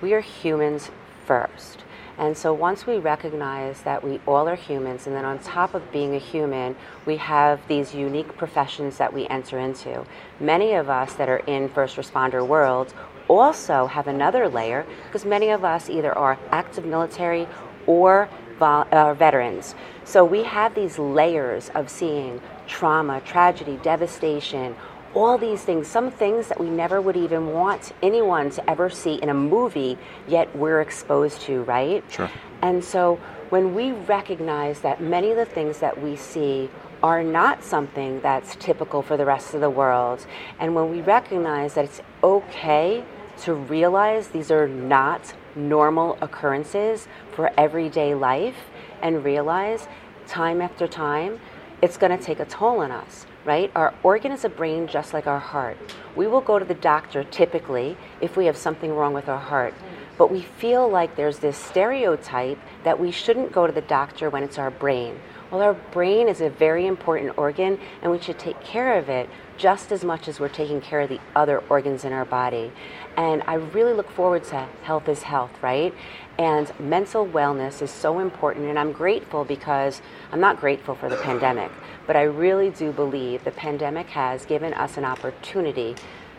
we 0.01 0.13
are 0.13 0.21
humans 0.21 0.89
first. 1.25 1.82
And 2.17 2.37
so 2.37 2.53
once 2.53 2.85
we 2.85 2.97
recognize 2.97 3.81
that 3.81 4.03
we 4.03 4.19
all 4.27 4.47
are 4.47 4.55
humans, 4.55 5.07
and 5.07 5.15
then 5.15 5.25
on 5.25 5.39
top 5.39 5.73
of 5.73 5.91
being 5.91 6.15
a 6.15 6.19
human, 6.19 6.75
we 7.05 7.17
have 7.17 7.59
these 7.67 7.95
unique 7.95 8.37
professions 8.37 8.97
that 8.97 9.11
we 9.11 9.27
enter 9.27 9.57
into. 9.57 10.05
Many 10.39 10.73
of 10.73 10.89
us 10.89 11.13
that 11.13 11.27
are 11.27 11.37
in 11.47 11.69
first 11.69 11.97
responder 11.97 12.45
worlds 12.45 12.93
also 13.27 13.87
have 13.87 14.07
another 14.07 14.47
layer 14.47 14.85
because 15.05 15.25
many 15.25 15.49
of 15.49 15.63
us 15.63 15.89
either 15.89 16.15
are 16.15 16.37
active 16.51 16.85
military 16.85 17.47
or 17.87 18.29
vol- 18.59 18.87
uh, 18.91 19.13
veterans. 19.13 19.75
So 20.03 20.23
we 20.23 20.43
have 20.43 20.75
these 20.75 20.99
layers 20.99 21.69
of 21.69 21.89
seeing 21.89 22.41
trauma, 22.67 23.21
tragedy, 23.21 23.79
devastation, 23.81 24.75
all 25.15 25.37
these 25.37 25.61
things, 25.61 25.87
some 25.87 26.09
things 26.09 26.47
that 26.47 26.59
we 26.59 26.69
never 26.69 27.01
would 27.01 27.15
even 27.15 27.47
want 27.53 27.93
anyone 28.01 28.49
to 28.51 28.69
ever 28.69 28.89
see 28.89 29.15
in 29.15 29.29
a 29.29 29.33
movie, 29.33 29.97
yet 30.27 30.53
we're 30.55 30.81
exposed 30.81 31.41
to, 31.41 31.63
right? 31.63 32.03
Sure. 32.09 32.29
And 32.61 32.83
so 32.83 33.19
when 33.49 33.75
we 33.75 33.91
recognize 33.91 34.81
that 34.81 35.01
many 35.01 35.31
of 35.31 35.37
the 35.37 35.45
things 35.45 35.79
that 35.79 36.01
we 36.01 36.15
see 36.15 36.69
are 37.03 37.23
not 37.23 37.63
something 37.63 38.21
that's 38.21 38.55
typical 38.55 39.01
for 39.01 39.17
the 39.17 39.25
rest 39.25 39.53
of 39.53 39.61
the 39.61 39.69
world, 39.69 40.25
and 40.59 40.73
when 40.73 40.89
we 40.89 41.01
recognize 41.01 41.73
that 41.73 41.85
it's 41.85 42.01
okay 42.23 43.03
to 43.41 43.53
realize 43.53 44.29
these 44.29 44.49
are 44.51 44.67
not 44.67 45.33
normal 45.55 46.17
occurrences 46.21 47.07
for 47.33 47.51
everyday 47.57 48.15
life, 48.15 48.69
and 49.01 49.23
realize 49.23 49.87
time 50.27 50.61
after 50.61 50.87
time 50.87 51.39
it's 51.81 51.97
going 51.97 52.17
to 52.17 52.23
take 52.23 52.39
a 52.39 52.45
toll 52.45 52.79
on 52.79 52.89
us, 52.91 53.25
right? 53.45 53.71
Our 53.75 53.93
organ 54.03 54.31
is 54.31 54.45
a 54.45 54.49
brain 54.49 54.87
just 54.87 55.13
like 55.13 55.27
our 55.27 55.39
heart. 55.39 55.77
We 56.15 56.27
will 56.27 56.41
go 56.41 56.59
to 56.59 56.65
the 56.65 56.73
doctor 56.73 57.23
typically 57.23 57.97
if 58.21 58.37
we 58.37 58.45
have 58.45 58.57
something 58.57 58.93
wrong 58.93 59.13
with 59.13 59.27
our 59.27 59.39
heart. 59.39 59.73
But 60.17 60.31
we 60.31 60.41
feel 60.41 60.87
like 60.87 61.15
there's 61.15 61.39
this 61.39 61.57
stereotype 61.57 62.59
that 62.83 62.99
we 62.99 63.11
shouldn't 63.11 63.51
go 63.51 63.65
to 63.65 63.73
the 63.73 63.81
doctor 63.81 64.29
when 64.29 64.43
it's 64.43 64.59
our 64.59 64.71
brain. 64.71 65.19
Well, 65.53 65.61
our 65.61 65.75
brain 65.75 66.29
is 66.29 66.41
a 66.41 66.49
very 66.49 66.87
important 66.87 67.37
organ 67.37 67.77
and 68.01 68.11
we 68.11 68.19
should 68.19 68.39
take 68.39 68.59
care 68.61 68.97
of 68.97 69.07
it 69.07 69.29
just 69.55 69.91
as 69.91 70.03
much 70.03 70.27
as 70.27 70.39
we're 70.39 70.49
taking 70.49 70.81
care 70.81 71.01
of 71.01 71.09
the 71.09 71.19
other 71.35 71.59
organs 71.69 72.05
in 72.05 72.11
our 72.11 72.25
body. 72.25 72.71
And 73.17 73.43
I 73.45 73.53
really 73.53 73.93
look 73.93 74.09
forward 74.09 74.45
to 74.45 74.67
health 74.81 75.07
is 75.07 75.21
health, 75.21 75.51
right? 75.61 75.93
And 76.39 76.71
mental 76.79 77.27
wellness 77.27 77.83
is 77.83 77.91
so 77.91 78.17
important. 78.17 78.65
And 78.65 78.79
I'm 78.79 78.93
grateful 78.93 79.45
because 79.45 80.01
I'm 80.31 80.39
not 80.39 80.59
grateful 80.59 80.95
for 80.95 81.07
the 81.07 81.17
pandemic, 81.17 81.69
but 82.07 82.15
I 82.15 82.23
really 82.23 82.71
do 82.71 82.91
believe 82.91 83.43
the 83.43 83.51
pandemic 83.51 84.07
has 84.07 84.47
given 84.47 84.73
us 84.73 84.97
an 84.97 85.05
opportunity 85.05 85.95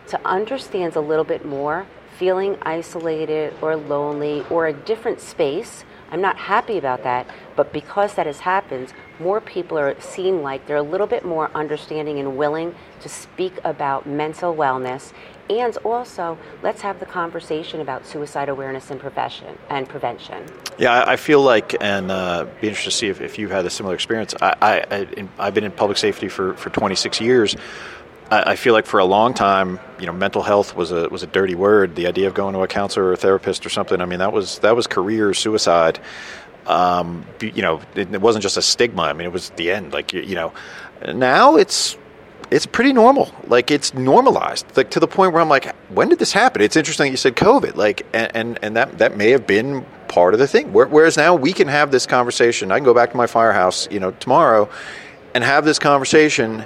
to 0.09 0.21
understand 0.26 0.97
a 0.97 1.00
little 1.00 1.25
bit 1.25 1.44
more 1.47 1.87
feeling 2.18 2.56
isolated 2.62 3.54
or 3.61 3.76
lonely 3.76 4.44
or 4.50 4.66
a 4.66 4.73
different 4.73 5.21
space. 5.21 5.85
I'm 6.11 6.21
not 6.21 6.37
happy 6.37 6.78
about 6.78 7.02
that, 7.02 7.28
but 7.56 7.73
because 7.73 8.14
that 8.14 8.26
has 8.26 8.40
happened, 8.40 8.92
more 9.21 9.40
people 9.40 9.78
are 9.78 9.99
seem 10.00 10.42
like 10.42 10.66
they're 10.66 10.76
a 10.76 10.83
little 10.83 11.06
bit 11.06 11.25
more 11.25 11.50
understanding 11.54 12.18
and 12.18 12.37
willing 12.37 12.75
to 13.00 13.09
speak 13.09 13.52
about 13.64 14.06
mental 14.06 14.54
wellness 14.54 15.12
and 15.50 15.76
also 15.78 16.38
let's 16.62 16.80
have 16.80 17.00
the 17.00 17.06
conversation 17.06 17.80
about 17.80 18.06
suicide 18.06 18.49
awareness 18.49 18.90
and 18.90 19.00
prevention 19.00 19.59
and 19.68 19.88
prevention. 19.88 20.44
Yeah, 20.78 21.04
I 21.06 21.16
feel 21.16 21.42
like, 21.42 21.76
and 21.80 22.11
uh, 22.11 22.47
be 22.61 22.68
interested 22.68 22.90
to 22.90 22.97
see 22.97 23.09
if, 23.09 23.21
if 23.21 23.38
you've 23.38 23.50
had 23.50 23.66
a 23.66 23.71
similar 23.71 23.94
experience. 23.94 24.35
I, 24.40 24.54
I, 24.61 25.28
i've 25.38 25.54
been 25.54 25.64
in 25.64 25.73
public 25.73 25.99
safety 25.99 26.28
for, 26.28 26.54
for 26.54 26.71
26 26.71 27.21
years. 27.21 27.56
I, 28.30 28.52
I 28.52 28.56
feel 28.56 28.73
like 28.73 28.87
for 28.87 29.00
a 29.00 29.04
long 29.04 29.35
time, 29.35 29.78
you 30.00 30.06
know, 30.06 30.12
mental 30.12 30.42
health 30.42 30.75
was 30.75 30.92
a 30.92 31.09
was 31.11 31.23
a 31.23 31.26
dirty 31.26 31.54
word. 31.54 31.94
The 31.94 32.06
idea 32.06 32.26
of 32.26 32.35
going 32.35 32.54
to 32.54 32.61
a 32.61 32.66
counselor 32.66 33.06
or 33.06 33.12
a 33.12 33.16
therapist 33.16 33.66
or 33.66 33.68
something. 33.68 34.00
I 34.00 34.06
mean, 34.06 34.21
that 34.21 34.33
was 34.33 34.61
that 34.61 34.75
was 34.75 34.87
career 34.87 35.35
suicide. 35.35 36.00
Um, 36.66 37.26
you 37.40 37.62
know, 37.62 37.80
it, 37.94 38.12
it 38.14 38.21
wasn't 38.21 38.42
just 38.42 38.56
a 38.56 38.62
stigma. 38.62 39.02
I 39.02 39.12
mean, 39.12 39.26
it 39.26 39.33
was 39.33 39.50
the 39.50 39.71
end. 39.71 39.92
Like 39.92 40.12
you, 40.12 40.23
you 40.23 40.35
know, 40.35 40.52
now 41.14 41.56
it's 41.56 41.97
it's 42.50 42.66
pretty 42.66 42.92
normal. 42.92 43.35
Like 43.47 43.71
it's 43.71 43.94
normalized, 43.94 44.76
like 44.76 44.90
to 44.90 45.00
the 45.00 45.09
point 45.09 45.33
where 45.33 45.42
I'm 45.42 45.49
like, 45.49 45.75
when 45.88 46.09
did 46.09 46.18
this 46.18 46.33
happen? 46.33 46.62
It's 46.62 46.76
interesting 46.76 47.06
that 47.06 47.11
you 47.11 47.16
said 47.16 47.37
COVID, 47.37 47.76
like, 47.76 48.06
and 48.12 48.30
and, 48.35 48.59
and 48.62 48.76
that 48.76 48.99
that 48.99 49.16
may 49.16 49.30
have 49.30 49.47
been 49.47 49.85
part 50.09 50.35
of 50.35 50.40
the 50.40 50.47
thing. 50.47 50.73
Whereas 50.73 51.16
now 51.16 51.35
we 51.35 51.52
can 51.52 51.68
have 51.68 51.90
this 51.90 52.06
conversation. 52.06 52.71
I 52.71 52.78
can 52.78 52.85
go 52.85 52.94
back 52.94 53.11
to 53.11 53.16
my 53.16 53.26
firehouse, 53.26 53.88
you 53.90 54.00
know, 54.00 54.12
tomorrow, 54.12 54.68
and 55.35 55.42
have 55.42 55.64
this 55.64 55.78
conversation. 55.78 56.64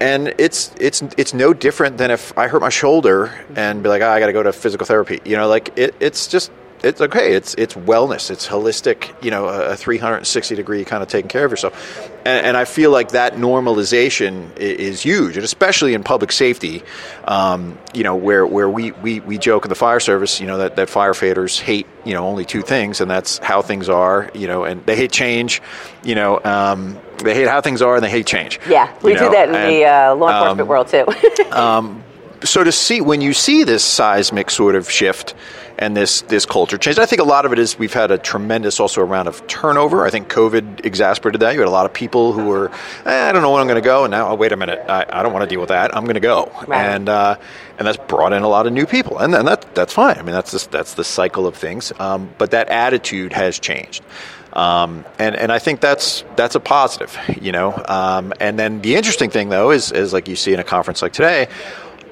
And 0.00 0.34
it's 0.38 0.74
it's 0.80 1.02
it's 1.18 1.34
no 1.34 1.52
different 1.52 1.98
than 1.98 2.10
if 2.10 2.36
I 2.38 2.48
hurt 2.48 2.62
my 2.62 2.70
shoulder 2.70 3.38
and 3.54 3.82
be 3.82 3.90
like, 3.90 4.00
oh, 4.00 4.08
I 4.08 4.18
got 4.18 4.26
to 4.26 4.32
go 4.32 4.42
to 4.42 4.52
physical 4.52 4.86
therapy. 4.86 5.20
You 5.26 5.36
know, 5.36 5.46
like 5.46 5.76
it, 5.76 5.94
it's 6.00 6.26
just 6.26 6.50
it's 6.82 7.00
okay. 7.00 7.34
It's 7.34 7.54
it's 7.54 7.74
wellness. 7.74 8.30
It's 8.30 8.48
holistic. 8.48 9.12
You 9.22 9.30
know, 9.30 9.46
a 9.48 9.76
360 9.76 10.54
degree 10.54 10.84
kind 10.84 11.02
of 11.02 11.08
taking 11.08 11.28
care 11.28 11.44
of 11.44 11.50
yourself. 11.50 12.10
And, 12.24 12.46
and 12.46 12.56
I 12.56 12.64
feel 12.64 12.90
like 12.90 13.10
that 13.10 13.34
normalization 13.34 14.56
is, 14.56 15.02
huge, 15.02 15.36
and 15.36 15.44
especially 15.44 15.94
in 15.94 16.02
public 16.02 16.32
safety. 16.32 16.82
Um, 17.24 17.78
you 17.92 18.02
know, 18.02 18.16
where 18.16 18.46
where 18.46 18.68
we, 18.68 18.92
we 18.92 19.20
we 19.20 19.38
joke 19.38 19.64
in 19.64 19.68
the 19.68 19.74
fire 19.74 20.00
service. 20.00 20.40
You 20.40 20.46
know 20.46 20.58
that 20.58 20.76
that 20.76 20.88
firefighters 20.88 21.60
hate 21.60 21.86
you 22.04 22.14
know 22.14 22.26
only 22.26 22.44
two 22.44 22.62
things, 22.62 23.00
and 23.00 23.10
that's 23.10 23.38
how 23.38 23.62
things 23.62 23.88
are. 23.88 24.30
You 24.34 24.46
know, 24.46 24.64
and 24.64 24.84
they 24.86 24.96
hate 24.96 25.12
change. 25.12 25.60
You 26.02 26.14
know, 26.14 26.40
um, 26.42 26.98
they 27.22 27.34
hate 27.34 27.48
how 27.48 27.60
things 27.60 27.82
are, 27.82 27.96
and 27.96 28.04
they 28.04 28.10
hate 28.10 28.26
change. 28.26 28.58
Yeah, 28.68 28.94
we 29.02 29.14
do 29.14 29.20
know? 29.20 29.32
that 29.32 29.48
in 29.48 29.54
and, 29.54 29.70
the 29.70 29.84
uh, 29.84 30.14
law 30.14 30.28
enforcement 30.30 30.60
um, 30.60 30.68
world 30.68 30.88
too. 30.88 31.06
so 32.44 32.64
to 32.64 32.72
see 32.72 33.00
when 33.00 33.20
you 33.20 33.32
see 33.32 33.64
this 33.64 33.84
seismic 33.84 34.50
sort 34.50 34.74
of 34.74 34.90
shift 34.90 35.34
and 35.80 35.96
this 35.96 36.20
this 36.22 36.44
culture 36.46 36.78
change. 36.78 36.98
I 36.98 37.06
think 37.06 37.20
a 37.20 37.24
lot 37.24 37.46
of 37.46 37.52
it 37.52 37.58
is 37.58 37.78
we've 37.78 37.92
had 37.92 38.10
a 38.10 38.18
tremendous 38.18 38.78
also 38.78 39.02
amount 39.02 39.28
of 39.28 39.44
turnover. 39.46 40.04
I 40.04 40.10
think 40.10 40.28
COVID 40.28 40.84
exacerbated 40.84 41.40
that. 41.40 41.54
You 41.54 41.60
had 41.60 41.68
a 41.68 41.72
lot 41.72 41.86
of 41.86 41.92
people 41.92 42.32
who 42.32 42.46
were, 42.46 42.70
eh, 43.06 43.28
I 43.28 43.32
don't 43.32 43.40
know 43.42 43.50
when 43.50 43.62
I'm 43.62 43.66
going 43.66 43.82
to 43.82 43.86
go, 43.86 44.04
and 44.04 44.10
now 44.10 44.28
oh, 44.28 44.34
wait 44.34 44.52
a 44.52 44.56
minute, 44.56 44.84
I, 44.88 45.06
I 45.08 45.22
don't 45.22 45.32
want 45.32 45.42
to 45.42 45.48
deal 45.48 45.60
with 45.60 45.70
that. 45.70 45.96
I'm 45.96 46.04
going 46.04 46.14
to 46.14 46.20
go, 46.20 46.52
right. 46.68 46.84
and 46.84 47.08
uh, 47.08 47.36
and 47.78 47.88
that's 47.88 47.96
brought 47.96 48.34
in 48.34 48.42
a 48.42 48.48
lot 48.48 48.66
of 48.66 48.74
new 48.74 48.86
people, 48.86 49.18
and, 49.18 49.34
and 49.34 49.48
that 49.48 49.74
that's 49.74 49.94
fine. 49.94 50.18
I 50.18 50.22
mean 50.22 50.34
that's 50.34 50.52
just, 50.52 50.70
that's 50.70 50.94
the 50.94 51.04
cycle 51.04 51.46
of 51.46 51.56
things. 51.56 51.92
Um, 51.98 52.30
but 52.36 52.50
that 52.50 52.68
attitude 52.68 53.32
has 53.32 53.58
changed. 53.58 54.04
Um, 54.52 55.04
and 55.18 55.36
and 55.36 55.52
I 55.52 55.60
think 55.60 55.80
that's 55.80 56.24
that's 56.36 56.56
a 56.56 56.60
positive, 56.60 57.16
you 57.40 57.52
know. 57.52 57.82
Um, 57.88 58.34
and 58.40 58.58
then 58.58 58.80
the 58.82 58.96
interesting 58.96 59.30
thing 59.30 59.48
though 59.48 59.70
is 59.70 59.92
is 59.92 60.12
like 60.12 60.28
you 60.28 60.36
see 60.36 60.52
in 60.52 60.60
a 60.60 60.64
conference 60.64 61.02
like 61.02 61.12
today, 61.12 61.48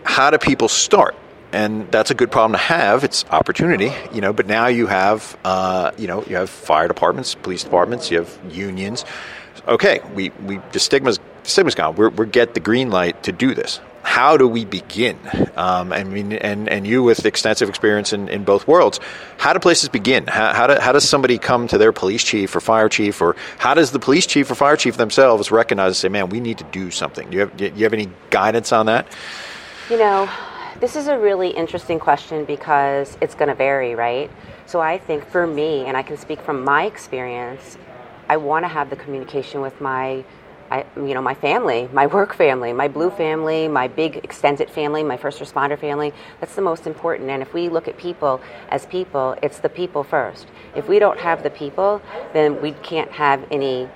how 0.04 0.30
do 0.30 0.38
people 0.38 0.68
start? 0.68 1.14
and 1.52 1.90
that's 1.90 2.10
a 2.10 2.14
good 2.14 2.30
problem 2.30 2.52
to 2.52 2.58
have. 2.58 3.04
It's 3.04 3.24
opportunity, 3.30 3.92
you 4.12 4.20
know. 4.20 4.32
But 4.32 4.46
now 4.46 4.66
you 4.66 4.86
have, 4.86 5.36
uh, 5.44 5.92
you 5.96 6.06
know, 6.06 6.22
you 6.24 6.36
have 6.36 6.50
fire 6.50 6.88
departments, 6.88 7.34
police 7.34 7.64
departments, 7.64 8.10
you 8.10 8.18
have 8.18 8.38
unions. 8.50 9.04
Okay, 9.66 10.00
we, 10.14 10.30
we 10.44 10.60
the 10.72 10.78
stigma's 10.80 11.18
the 11.18 11.50
stigma's 11.50 11.74
gone. 11.74 11.96
We're 11.96 12.10
we 12.10 12.26
get 12.26 12.54
the 12.54 12.60
green 12.60 12.90
light 12.90 13.22
to 13.24 13.32
do 13.32 13.54
this. 13.54 13.80
How 14.02 14.38
do 14.38 14.48
we 14.48 14.64
begin? 14.64 15.18
Um, 15.54 15.92
I 15.92 16.02
mean, 16.02 16.32
and, 16.32 16.68
and 16.68 16.86
you 16.86 17.02
with 17.02 17.26
extensive 17.26 17.68
experience 17.68 18.14
in, 18.14 18.28
in 18.28 18.42
both 18.42 18.66
worlds, 18.66 19.00
how 19.36 19.52
do 19.52 19.58
places 19.58 19.90
begin? 19.90 20.26
How, 20.26 20.54
how, 20.54 20.66
do, 20.66 20.80
how 20.80 20.92
does 20.92 21.06
somebody 21.06 21.36
come 21.36 21.68
to 21.68 21.76
their 21.76 21.92
police 21.92 22.24
chief 22.24 22.56
or 22.56 22.60
fire 22.60 22.88
chief, 22.88 23.20
or 23.20 23.36
how 23.58 23.74
does 23.74 23.90
the 23.90 23.98
police 23.98 24.26
chief 24.26 24.50
or 24.50 24.54
fire 24.54 24.76
chief 24.76 24.96
themselves 24.96 25.50
recognize 25.50 25.88
and 25.88 25.96
say, 25.96 26.08
"Man, 26.08 26.30
we 26.30 26.40
need 26.40 26.58
to 26.58 26.64
do 26.64 26.90
something"? 26.90 27.28
Do 27.28 27.34
you 27.34 27.40
have 27.40 27.56
do 27.56 27.66
you 27.66 27.84
have 27.84 27.92
any 27.92 28.08
guidance 28.30 28.72
on 28.72 28.86
that? 28.86 29.08
You 29.90 29.96
know, 29.96 30.30
this 30.80 30.96
is 30.96 31.06
a 31.06 31.18
really 31.18 31.48
interesting 31.48 31.98
question 31.98 32.44
because 32.44 33.16
it's 33.22 33.34
going 33.34 33.48
to 33.48 33.54
vary, 33.54 33.94
right? 33.94 34.30
So 34.66 34.80
I 34.82 34.98
think 34.98 35.24
for 35.24 35.46
me, 35.46 35.86
and 35.86 35.96
I 35.96 36.02
can 36.02 36.18
speak 36.18 36.42
from 36.42 36.62
my 36.62 36.84
experience, 36.84 37.78
I 38.28 38.36
want 38.36 38.66
to 38.66 38.68
have 38.68 38.90
the 38.90 38.96
communication 38.96 39.62
with 39.62 39.80
my 39.80 40.24
I, 40.70 40.84
you 40.96 41.14
know, 41.14 41.22
my 41.22 41.32
family, 41.32 41.88
my 41.94 42.06
work 42.18 42.34
family, 42.34 42.74
my 42.74 42.88
blue 42.88 43.08
family, 43.08 43.66
my 43.66 43.88
big 43.88 44.18
extended 44.18 44.68
family, 44.68 45.02
my 45.02 45.16
first 45.16 45.40
responder 45.40 45.78
family. 45.78 46.12
That's 46.38 46.54
the 46.54 46.60
most 46.60 46.86
important. 46.86 47.30
And 47.30 47.40
if 47.40 47.54
we 47.54 47.70
look 47.70 47.88
at 47.88 47.96
people 47.96 48.42
as 48.68 48.84
people, 48.84 49.36
it's 49.42 49.60
the 49.60 49.70
people 49.70 50.04
first. 50.04 50.48
If 50.76 50.86
we 50.86 50.98
don't 50.98 51.18
have 51.18 51.42
the 51.42 51.48
people, 51.48 52.02
then 52.34 52.60
we 52.60 52.72
can't 52.72 53.10
have 53.12 53.42
any 53.50 53.88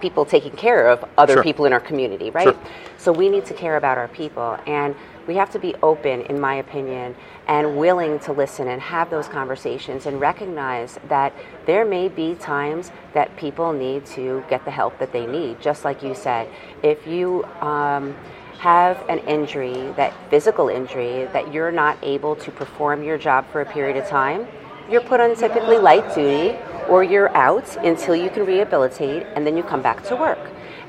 people 0.00 0.24
taking 0.24 0.52
care 0.52 0.88
of 0.88 1.04
other 1.18 1.34
sure. 1.34 1.42
people 1.42 1.64
in 1.64 1.72
our 1.72 1.80
community, 1.80 2.30
right? 2.30 2.44
Sure. 2.44 2.58
So 2.98 3.12
we 3.12 3.28
need 3.28 3.44
to 3.46 3.54
care 3.54 3.76
about 3.76 3.98
our 3.98 4.08
people. 4.08 4.58
And 4.66 4.94
we 5.26 5.34
have 5.36 5.50
to 5.52 5.58
be 5.58 5.74
open, 5.82 6.22
in 6.22 6.40
my 6.40 6.54
opinion, 6.54 7.16
and 7.48 7.76
willing 7.76 8.18
to 8.20 8.32
listen 8.32 8.68
and 8.68 8.80
have 8.80 9.10
those 9.10 9.28
conversations 9.28 10.06
and 10.06 10.20
recognize 10.20 10.98
that 11.08 11.32
there 11.66 11.84
may 11.84 12.08
be 12.08 12.34
times 12.36 12.90
that 13.12 13.36
people 13.36 13.72
need 13.72 14.06
to 14.06 14.44
get 14.48 14.64
the 14.64 14.70
help 14.70 14.98
that 14.98 15.12
they 15.12 15.26
need. 15.26 15.60
Just 15.60 15.84
like 15.84 16.02
you 16.02 16.14
said, 16.14 16.48
if 16.82 17.06
you 17.06 17.44
um, 17.60 18.14
have 18.58 19.04
an 19.08 19.18
injury, 19.20 19.92
that 19.96 20.14
physical 20.30 20.68
injury, 20.68 21.26
that 21.32 21.52
you're 21.52 21.72
not 21.72 21.98
able 22.02 22.36
to 22.36 22.50
perform 22.50 23.02
your 23.02 23.18
job 23.18 23.46
for 23.50 23.60
a 23.60 23.66
period 23.66 23.96
of 23.96 24.08
time, 24.08 24.46
you're 24.90 25.02
put 25.02 25.20
on 25.20 25.34
typically 25.34 25.78
light 25.78 26.14
duty 26.14 26.56
or 26.88 27.02
you're 27.02 27.34
out 27.36 27.76
until 27.84 28.14
you 28.14 28.30
can 28.30 28.46
rehabilitate 28.46 29.26
and 29.34 29.46
then 29.46 29.56
you 29.56 29.62
come 29.62 29.82
back 29.82 30.02
to 30.04 30.16
work. 30.16 30.38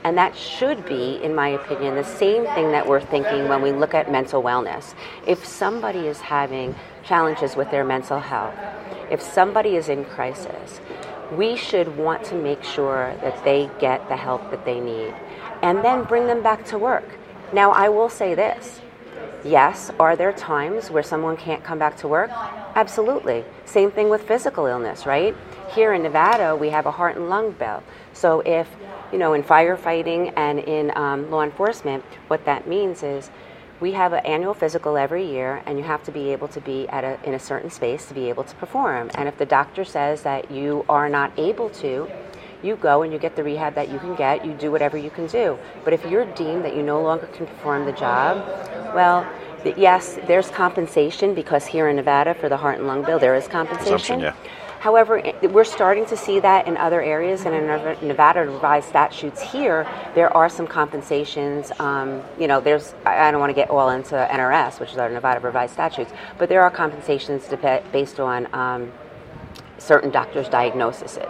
And 0.04 0.18
that 0.18 0.36
should 0.36 0.86
be, 0.86 1.22
in 1.24 1.34
my 1.34 1.50
opinion, 1.50 1.96
the 1.96 2.04
same 2.04 2.46
thing 2.46 2.72
that 2.72 2.88
we're 2.88 3.02
thinking 3.02 3.50
when 3.50 3.62
we 3.62 3.72
look 3.72 3.94
at 3.94 4.12
mental 4.12 4.44
wellness. 4.44 4.94
If 5.26 5.46
somebody 5.46 6.08
is 6.08 6.22
having 6.22 6.76
challenges 7.04 7.56
with 7.56 7.72
their 7.72 7.84
mental 7.84 8.20
health, 8.20 8.56
if 9.10 9.22
somebody 9.22 9.76
is 9.76 9.90
in 9.90 10.06
crisis, 10.06 10.80
we 11.32 11.56
should 11.58 11.98
want 11.98 12.24
to 12.26 12.36
make 12.36 12.64
sure 12.64 13.16
that 13.22 13.44
they 13.44 13.70
get 13.80 14.08
the 14.08 14.16
help 14.16 14.50
that 14.52 14.66
they 14.66 14.80
need 14.80 15.14
and 15.62 15.84
then 15.84 16.04
bring 16.04 16.28
them 16.28 16.44
back 16.44 16.64
to 16.66 16.78
work. 16.78 17.18
Now, 17.52 17.72
I 17.72 17.90
will 17.90 18.10
say 18.10 18.36
this 18.36 18.82
yes, 19.44 19.92
are 20.00 20.16
there 20.16 20.34
times 20.34 20.90
where 20.90 21.04
someone 21.04 21.38
can't 21.38 21.64
come 21.64 21.80
back 21.80 21.98
to 21.98 22.08
work? 22.08 22.30
Absolutely. 22.76 23.44
Same 23.66 23.92
thing 23.92 24.10
with 24.10 24.22
physical 24.24 24.66
illness, 24.66 25.06
right? 25.06 25.36
Here 25.74 25.94
in 25.94 26.04
Nevada, 26.04 26.56
we 26.56 26.70
have 26.70 26.86
a 26.86 26.92
heart 26.92 27.16
and 27.16 27.30
lung 27.30 27.52
bill. 27.52 27.84
So 28.14 28.42
if 28.42 28.68
you 29.12 29.18
know, 29.18 29.34
in 29.34 29.44
firefighting 29.44 30.34
and 30.36 30.60
in 30.60 30.92
um, 30.96 31.32
law 31.32 31.44
enforcement, 31.44 32.04
what 32.28 32.46
that 32.46 32.68
means 32.68 33.04
is 33.04 33.30
we 33.80 33.92
have 33.94 34.12
an 34.12 34.26
annual 34.26 34.54
physical 34.54 34.98
every 34.98 35.26
year, 35.26 35.62
and 35.66 35.78
you 35.78 35.84
have 35.84 36.04
to 36.04 36.12
be 36.12 36.32
able 36.32 36.48
to 36.50 36.60
be 36.60 36.88
at 36.90 37.04
a, 37.04 37.20
in 37.24 37.34
a 37.36 37.40
certain 37.40 37.70
space 37.70 38.08
to 38.08 38.14
be 38.14 38.28
able 38.28 38.44
to 38.44 38.56
perform. 38.56 39.12
And 39.14 39.28
if 39.28 39.38
the 39.38 39.46
doctor 39.46 39.86
says 39.86 40.24
that 40.24 40.50
you 40.50 40.84
are 40.90 41.08
not 41.08 41.32
able 41.38 41.70
to, 41.70 42.10
you 42.64 42.76
go 42.78 43.04
and 43.04 43.14
you 43.14 43.20
get 43.20 43.36
the 43.36 43.44
rehab 43.44 43.76
that 43.76 43.90
you 43.90 44.00
can 44.00 44.16
get, 44.16 44.46
you 44.46 44.54
do 44.54 44.72
whatever 44.72 44.98
you 44.98 45.10
can 45.10 45.28
do. 45.28 45.58
But 45.84 45.94
if 45.94 46.06
you're 46.06 46.26
deemed 46.34 46.66
that 46.66 46.76
you 46.76 46.84
no 46.84 47.02
longer 47.02 47.28
can 47.28 47.46
perform 47.46 47.86
the 47.86 47.92
job, 47.92 48.38
well, 48.94 49.28
yes, 49.78 50.18
there's 50.28 50.50
compensation 50.50 51.34
because 51.34 51.66
here 51.66 51.90
in 51.90 51.96
Nevada 51.96 52.34
for 52.34 52.50
the 52.50 52.58
heart 52.58 52.78
and 52.78 52.88
lung 52.88 53.04
bill, 53.04 53.20
there 53.20 53.36
is 53.36 53.48
compensation. 53.48 54.20
Yeah. 54.20 54.36
However, 54.80 55.22
we're 55.42 55.64
starting 55.64 56.06
to 56.06 56.16
see 56.16 56.40
that 56.40 56.68
in 56.68 56.78
other 56.78 57.02
areas, 57.02 57.46
and 57.46 57.56
in 57.56 58.08
Nevada 58.08 58.42
revised 58.42 58.88
statutes 58.88 59.42
here, 59.42 59.88
there 60.14 60.32
are 60.38 60.50
some 60.50 60.68
compensations. 60.68 61.72
Um, 61.80 62.22
you 62.40 62.48
know, 62.48 62.62
there's 62.62 62.94
I 63.04 63.32
don't 63.32 63.40
want 63.40 63.50
to 63.50 63.56
get 63.56 63.72
all 63.72 63.90
into 63.90 64.16
NRS, 64.16 64.80
which 64.80 64.92
is 64.92 64.98
our 64.98 65.10
Nevada 65.10 65.40
revised 65.40 65.74
statutes, 65.74 66.14
but 66.38 66.48
there 66.48 66.62
are 66.62 66.70
compensations 66.70 67.48
based 67.92 68.20
on 68.20 68.48
um, 68.54 68.92
certain 69.80 70.12
doctors' 70.12 70.48
diagnoses. 70.48 71.26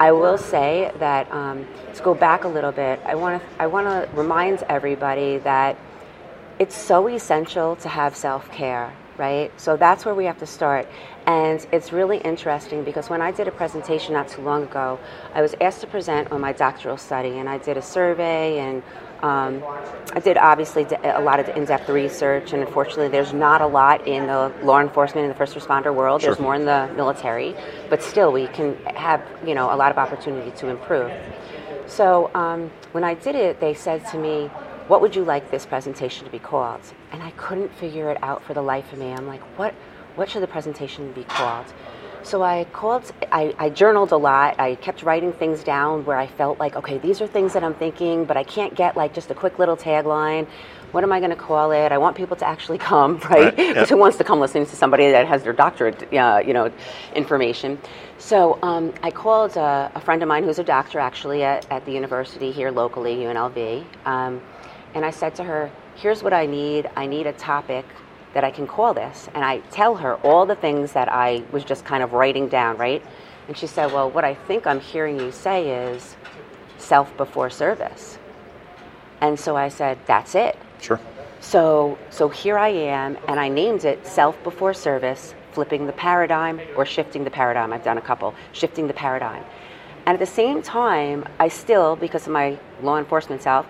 I 0.00 0.12
will 0.12 0.38
say 0.38 0.92
that 0.98 1.30
um, 1.32 1.66
to 1.94 2.02
go 2.02 2.14
back 2.14 2.44
a 2.44 2.48
little 2.48 2.72
bit, 2.72 3.00
I 3.04 3.14
want 3.14 3.42
to 3.42 3.62
I 3.62 3.66
want 3.66 3.86
to 3.86 4.08
remind 4.16 4.62
everybody 4.68 5.38
that 5.38 5.76
it's 6.58 6.76
so 6.76 7.08
essential 7.08 7.76
to 7.76 7.88
have 7.88 8.14
self 8.14 8.50
care 8.50 8.92
right? 9.18 9.50
So 9.60 9.76
that's 9.76 10.04
where 10.04 10.14
we 10.14 10.24
have 10.24 10.38
to 10.38 10.46
start. 10.46 10.88
And 11.26 11.66
it's 11.72 11.92
really 11.92 12.18
interesting 12.18 12.84
because 12.84 13.10
when 13.10 13.20
I 13.20 13.32
did 13.32 13.48
a 13.48 13.50
presentation 13.50 14.14
not 14.14 14.28
too 14.28 14.42
long 14.42 14.62
ago, 14.62 14.98
I 15.34 15.42
was 15.42 15.54
asked 15.60 15.82
to 15.82 15.86
present 15.86 16.32
on 16.32 16.40
my 16.40 16.52
doctoral 16.52 16.96
study, 16.96 17.38
and 17.38 17.48
I 17.48 17.58
did 17.58 17.76
a 17.76 17.82
survey 17.82 18.58
and 18.60 18.82
um, 19.22 19.62
I 20.12 20.20
did 20.20 20.36
obviously 20.36 20.86
a 21.02 21.20
lot 21.20 21.40
of 21.40 21.48
in-depth 21.48 21.88
research, 21.88 22.52
and 22.52 22.62
unfortunately, 22.62 23.08
there's 23.08 23.32
not 23.32 23.60
a 23.60 23.66
lot 23.66 24.06
in 24.06 24.26
the 24.26 24.52
law 24.62 24.80
enforcement 24.80 25.26
and 25.26 25.34
the 25.34 25.38
first 25.38 25.54
responder 25.54 25.94
world. 25.94 26.20
Sure. 26.20 26.30
There's 26.30 26.42
more 26.42 26.54
in 26.54 26.64
the 26.64 26.90
military, 26.96 27.54
but 27.90 28.02
still, 28.02 28.32
we 28.32 28.46
can 28.48 28.76
have 28.86 29.22
you 29.44 29.54
know 29.54 29.72
a 29.72 29.76
lot 29.76 29.90
of 29.90 29.98
opportunity 29.98 30.50
to 30.58 30.68
improve. 30.68 31.12
So 31.86 32.30
um, 32.34 32.70
when 32.92 33.02
I 33.02 33.14
did 33.14 33.34
it, 33.34 33.60
they 33.60 33.74
said 33.74 34.06
to 34.08 34.18
me, 34.18 34.50
what 34.88 35.00
would 35.00 35.16
you 35.16 35.24
like 35.24 35.50
this 35.50 35.66
presentation 35.66 36.24
to 36.24 36.30
be 36.30 36.38
called? 36.38 36.80
And 37.12 37.22
I 37.22 37.30
couldn't 37.32 37.74
figure 37.74 38.10
it 38.10 38.22
out 38.22 38.42
for 38.44 38.54
the 38.54 38.62
life 38.62 38.92
of 38.92 38.98
me. 38.98 39.12
I'm 39.12 39.26
like, 39.26 39.40
what, 39.58 39.74
what 40.14 40.30
should 40.30 40.42
the 40.42 40.46
presentation 40.46 41.12
be 41.12 41.24
called? 41.24 41.66
So 42.28 42.42
I 42.42 42.64
called, 42.74 43.10
I, 43.32 43.54
I, 43.58 43.70
journaled 43.70 44.12
a 44.12 44.18
lot. 44.18 44.60
I 44.60 44.74
kept 44.74 45.02
writing 45.02 45.32
things 45.32 45.64
down 45.64 46.04
where 46.04 46.18
I 46.18 46.26
felt 46.26 46.58
like, 46.58 46.76
okay, 46.76 46.98
these 46.98 47.22
are 47.22 47.26
things 47.26 47.54
that 47.54 47.64
I'm 47.64 47.72
thinking, 47.72 48.26
but 48.26 48.36
I 48.36 48.44
can't 48.44 48.74
get 48.74 48.98
like 48.98 49.14
just 49.14 49.30
a 49.30 49.34
quick 49.34 49.58
little 49.58 49.78
tagline. 49.78 50.46
What 50.92 51.04
am 51.04 51.10
I 51.10 51.20
going 51.20 51.30
to 51.30 51.36
call 51.36 51.72
it? 51.72 51.90
I 51.90 51.96
want 51.96 52.18
people 52.18 52.36
to 52.36 52.46
actually 52.46 52.76
come, 52.92 53.16
right? 53.30 53.56
Right, 53.56 53.88
who 53.88 53.96
wants 53.96 54.18
to 54.18 54.24
come 54.24 54.40
listening 54.40 54.66
to 54.66 54.76
somebody 54.76 55.10
that 55.10 55.26
has 55.26 55.42
their 55.42 55.54
doctorate, 55.54 56.12
uh, 56.12 56.42
you 56.46 56.52
know, 56.52 56.70
information? 57.14 57.78
So 58.18 58.58
um, 58.60 58.92
I 59.02 59.10
called 59.10 59.56
a, 59.56 59.90
a, 59.94 60.00
friend 60.02 60.22
of 60.22 60.28
mine 60.28 60.44
who's 60.44 60.58
a 60.58 60.64
doctor 60.64 60.98
actually 60.98 61.44
at, 61.44 61.66
at 61.72 61.86
the 61.86 61.92
university 61.92 62.52
here 62.52 62.70
locally, 62.70 63.16
UNLV. 63.16 63.86
Um, 64.04 64.42
and 64.92 65.02
I 65.02 65.12
said 65.12 65.34
to 65.36 65.44
her, 65.44 65.70
Here's 65.94 66.22
what 66.22 66.34
I 66.34 66.44
need. 66.44 66.90
I 66.94 67.06
need 67.06 67.26
a 67.26 67.32
topic 67.32 67.86
that 68.34 68.44
I 68.44 68.50
can 68.50 68.66
call 68.66 68.94
this. 68.94 69.28
And 69.34 69.44
I 69.44 69.58
tell 69.70 69.96
her 69.96 70.16
all 70.16 70.46
the 70.46 70.54
things 70.54 70.92
that 70.92 71.08
I 71.08 71.42
was 71.52 71.64
just 71.64 71.84
kind 71.84 72.02
of 72.02 72.12
writing 72.12 72.48
down, 72.48 72.76
right? 72.76 73.02
And 73.46 73.56
she 73.56 73.66
said, 73.66 73.92
Well, 73.92 74.10
what 74.10 74.24
I 74.24 74.34
think 74.34 74.66
I'm 74.66 74.80
hearing 74.80 75.18
you 75.18 75.32
say 75.32 75.70
is 75.70 76.16
self 76.76 77.16
before 77.16 77.50
service. 77.50 78.18
And 79.20 79.38
so 79.38 79.56
I 79.56 79.68
said, 79.68 79.98
That's 80.06 80.34
it. 80.34 80.58
Sure. 80.80 81.00
So, 81.40 81.98
so 82.10 82.28
here 82.28 82.58
I 82.58 82.68
am, 82.68 83.16
and 83.28 83.38
I 83.38 83.48
named 83.48 83.84
it 83.84 84.06
Self 84.06 84.42
Before 84.42 84.74
Service 84.74 85.34
flipping 85.52 85.86
the 85.86 85.92
paradigm 85.92 86.60
or 86.76 86.84
shifting 86.84 87.24
the 87.24 87.30
paradigm. 87.30 87.72
I've 87.72 87.84
done 87.84 87.98
a 87.98 88.02
couple, 88.02 88.34
shifting 88.52 88.86
the 88.86 88.94
paradigm. 88.94 89.44
And 90.06 90.14
at 90.14 90.20
the 90.20 90.26
same 90.26 90.62
time, 90.62 91.24
I 91.38 91.48
still, 91.48 91.96
because 91.96 92.26
of 92.26 92.32
my 92.32 92.58
law 92.82 92.98
enforcement 92.98 93.42
self, 93.42 93.66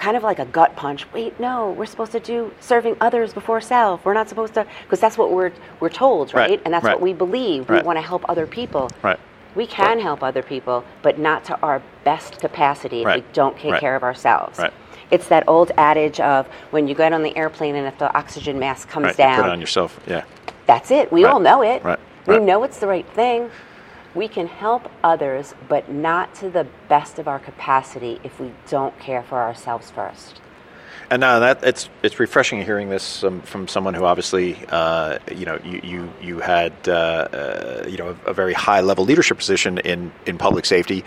kind 0.00 0.16
of 0.16 0.22
like 0.22 0.38
a 0.38 0.46
gut 0.46 0.74
punch. 0.76 1.06
Wait, 1.12 1.38
no, 1.38 1.72
we're 1.72 1.86
supposed 1.86 2.12
to 2.12 2.20
do 2.20 2.52
serving 2.58 2.96
others 3.00 3.32
before 3.34 3.60
self. 3.60 4.04
We're 4.04 4.14
not 4.14 4.28
supposed 4.28 4.54
to, 4.54 4.66
because 4.82 4.98
that's 4.98 5.18
what 5.18 5.30
we're 5.30 5.52
we're 5.78 5.90
told, 5.90 6.32
right? 6.34 6.50
Right, 6.50 6.62
And 6.64 6.72
that's 6.72 6.84
right. 6.84 6.94
what 6.94 7.02
we 7.02 7.12
believe. 7.12 7.68
Right. 7.68 7.82
We 7.82 7.86
want 7.86 7.98
to 7.98 8.02
help 8.02 8.24
other 8.28 8.46
people. 8.46 8.90
Right. 9.02 9.20
We 9.54 9.66
can 9.66 10.00
help 10.00 10.22
other 10.22 10.42
people, 10.42 10.84
but 11.02 11.18
not 11.18 11.44
to 11.46 11.60
our 11.60 11.82
best 12.04 12.38
capacity 12.40 13.02
if 13.02 13.14
we 13.14 13.24
don't 13.32 13.58
take 13.58 13.78
care 13.78 13.94
of 13.94 14.02
ourselves. 14.02 14.58
Right. 14.58 14.72
It's 15.10 15.28
that 15.28 15.44
old 15.48 15.72
adage 15.76 16.20
of 16.20 16.46
when 16.70 16.88
you 16.88 16.94
get 16.94 17.12
on 17.12 17.22
the 17.22 17.36
airplane 17.36 17.74
and 17.74 17.86
if 17.86 17.98
the 17.98 18.16
oxygen 18.16 18.58
mask 18.58 18.88
comes 18.88 19.16
down, 19.16 19.42
put 19.42 19.48
it 19.48 19.52
on 19.52 19.60
yourself. 19.60 20.00
Yeah. 20.06 20.24
that's 20.66 20.90
it. 20.90 21.12
We 21.12 21.24
all 21.24 21.40
know 21.40 21.62
it. 21.62 21.82
Right. 21.84 21.98
We 22.26 22.38
know 22.38 22.62
it's 22.62 22.78
the 22.78 22.86
right 22.86 23.06
thing. 23.08 23.50
We 24.14 24.28
can 24.28 24.46
help 24.46 24.90
others, 25.04 25.54
but 25.68 25.90
not 25.90 26.34
to 26.36 26.50
the 26.50 26.66
best 26.88 27.18
of 27.18 27.28
our 27.28 27.38
capacity 27.38 28.20
if 28.24 28.40
we 28.40 28.52
don't 28.68 28.98
care 28.98 29.22
for 29.22 29.38
ourselves 29.38 29.90
first. 29.90 30.40
And 31.10 31.20
now 31.20 31.40
that 31.40 31.64
it's 31.64 31.88
it's 32.04 32.20
refreshing 32.20 32.62
hearing 32.64 32.88
this 32.88 33.24
um, 33.24 33.40
from 33.42 33.66
someone 33.66 33.94
who 33.94 34.04
obviously 34.04 34.56
uh, 34.68 35.18
you 35.34 35.44
know 35.44 35.58
you 35.64 35.80
you, 35.82 36.12
you 36.22 36.38
had 36.38 36.72
uh, 36.86 36.92
uh, 36.92 37.84
you 37.88 37.98
know 37.98 38.16
a, 38.26 38.32
very 38.32 38.52
high 38.52 38.80
level 38.80 39.04
leadership 39.04 39.38
position 39.38 39.78
in 39.78 40.12
in 40.26 40.38
public 40.38 40.64
safety. 40.64 41.04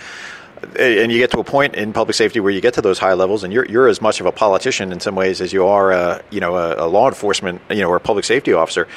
And 0.80 1.12
you 1.12 1.18
get 1.18 1.32
to 1.32 1.40
a 1.40 1.44
point 1.44 1.76
in 1.76 1.92
public 1.92 2.16
safety 2.16 2.40
where 2.40 2.52
you 2.52 2.62
get 2.62 2.76
to 2.76 2.82
those 2.82 2.98
high 2.98 3.16
levels, 3.16 3.44
and 3.44 3.52
you're, 3.52 3.66
you're 3.66 3.90
as 3.90 4.02
much 4.02 4.22
of 4.22 4.26
a 4.26 4.32
politician 4.32 4.94
in 4.94 5.02
some 5.02 5.14
ways 5.14 5.42
as 5.42 5.52
you 5.52 5.66
are, 5.66 5.92
a, 5.92 6.24
you 6.30 6.40
know, 6.40 6.56
a, 6.56 6.86
a 6.86 6.88
law 6.88 7.10
enforcement, 7.10 7.60
you 7.70 7.82
know, 7.82 7.90
or 7.90 7.98
a 7.98 8.00
public 8.00 8.24
safety 8.24 8.54
officer. 8.54 8.88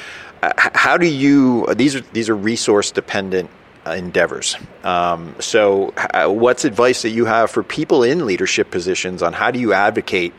Uh, 0.41 0.53
how 0.55 0.95
do 0.95 1.05
you? 1.05 1.65
These 1.75 1.95
are 1.95 2.01
these 2.13 2.29
are 2.29 2.35
resource 2.35 2.91
dependent 2.91 3.49
uh, 3.49 3.56
endeavors. 3.95 4.55
Um, 4.83 5.35
so, 5.39 5.93
h- 5.97 6.27
what's 6.27 6.65
advice 6.65 7.01
that 7.03 7.09
you 7.09 7.25
have 7.25 7.51
for 7.51 7.63
people 7.63 8.03
in 8.03 8.25
leadership 8.25 8.71
positions 8.71 9.21
on 9.21 9.33
how 9.33 9.51
do 9.51 9.59
you 9.59 9.73
advocate? 9.73 10.33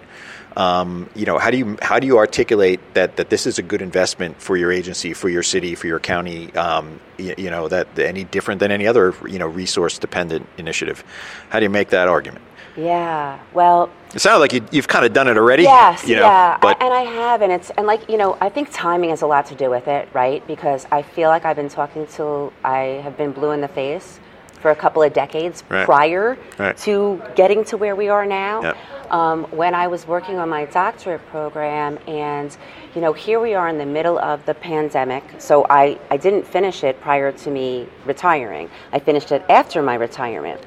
Um, 0.57 1.09
you 1.15 1.25
know, 1.25 1.39
how 1.39 1.51
do 1.51 1.57
you 1.57 1.77
how 1.81 2.01
do 2.01 2.07
you 2.07 2.19
articulate 2.19 2.81
that 2.95 3.17
that 3.17 3.31
this 3.31 3.47
is 3.47 3.59
a 3.59 3.63
good 3.63 3.81
investment 3.81 4.41
for 4.43 4.57
your 4.57 4.73
agency, 4.73 5.13
for 5.13 5.29
your 5.29 5.45
city, 5.45 5.77
for 5.77 5.87
your 5.87 6.01
county? 6.01 6.53
Um, 6.55 7.01
you, 7.17 7.35
you 7.39 7.51
know, 7.51 7.69
that 7.69 7.97
any 7.99 8.25
different 8.25 8.59
than 8.61 8.73
any 8.73 8.87
other 8.87 9.15
you 9.29 9.39
know 9.39 9.47
resource 9.47 9.99
dependent 9.99 10.49
initiative. 10.59 11.05
How 11.51 11.61
do 11.61 11.65
you 11.65 11.71
make 11.71 11.91
that 11.91 12.09
argument? 12.09 12.45
Yeah. 12.79 13.41
Well, 13.53 13.91
It 14.15 14.21
sounds 14.21 14.41
like 14.41 14.53
you, 14.53 14.65
you've 14.71 14.87
kind 14.89 15.05
of 15.05 15.13
done 15.13 15.27
it 15.29 15.37
already. 15.37 15.65
Yes, 15.65 16.07
you 16.07 16.15
know, 16.17 16.23
yeah, 16.23 16.57
but 16.61 16.81
I, 16.81 16.85
and 16.87 16.95
I 16.95 17.03
have, 17.03 17.43
and 17.43 17.51
it's 17.53 17.71
and 17.71 17.87
like 17.87 18.09
you 18.09 18.17
know, 18.17 18.39
I 18.41 18.49
think 18.49 18.69
timing 18.73 19.11
has 19.11 19.23
a 19.23 19.27
lot 19.27 19.47
to 19.47 19.55
do 19.57 19.69
with 19.69 19.89
it, 19.89 20.09
right? 20.15 20.47
Because 20.47 20.87
I 20.93 21.03
feel 21.03 21.29
like 21.29 21.45
I've 21.45 21.57
been 21.57 21.69
talking 21.69 22.07
to, 22.17 22.53
I 22.65 23.01
have 23.03 23.17
been 23.19 23.33
blue 23.33 23.51
in 23.51 23.61
the 23.61 23.69
face 23.69 24.21
for 24.61 24.71
a 24.71 24.77
couple 24.77 25.03
of 25.03 25.13
decades 25.13 25.63
Right. 25.69 25.85
prior 25.85 26.37
Right. 26.59 26.77
to 26.79 27.23
getting 27.37 27.65
to 27.67 27.77
where 27.77 27.95
we 27.97 28.09
are 28.09 28.27
now. 28.27 28.63
Yep. 28.63 28.77
Um, 29.13 29.45
when 29.51 29.75
I 29.75 29.87
was 29.87 30.07
working 30.07 30.39
on 30.39 30.49
my 30.49 30.65
doctorate 30.67 31.25
program, 31.31 31.99
and 32.07 32.57
you 32.95 33.01
know, 33.01 33.13
here 33.13 33.41
we 33.41 33.55
are 33.55 33.69
in 33.69 33.79
the 33.79 33.87
middle 33.87 34.19
of 34.19 34.45
the 34.47 34.55
pandemic. 34.55 35.25
So 35.39 35.67
I, 35.71 35.99
I 36.11 36.17
didn't 36.17 36.47
finish 36.47 36.85
it 36.85 37.01
prior 37.01 37.33
to 37.33 37.51
me 37.51 37.89
retiring. 38.05 38.69
I 38.93 38.99
finished 39.01 39.33
it 39.33 39.43
after 39.49 39.83
my 39.83 39.95
retirement. 39.95 40.61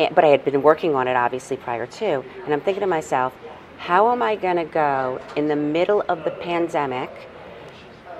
And, 0.00 0.14
but 0.14 0.24
I 0.24 0.28
had 0.28 0.44
been 0.44 0.62
working 0.62 0.94
on 0.94 1.06
it 1.08 1.14
obviously 1.16 1.56
prior 1.56 1.86
to. 1.86 2.24
And 2.44 2.52
I'm 2.54 2.60
thinking 2.60 2.80
to 2.80 2.86
myself, 2.86 3.34
how 3.78 4.10
am 4.12 4.22
I 4.22 4.34
going 4.36 4.56
to 4.56 4.64
go 4.64 5.20
in 5.36 5.48
the 5.48 5.56
middle 5.56 6.02
of 6.08 6.24
the 6.24 6.30
pandemic 6.30 7.10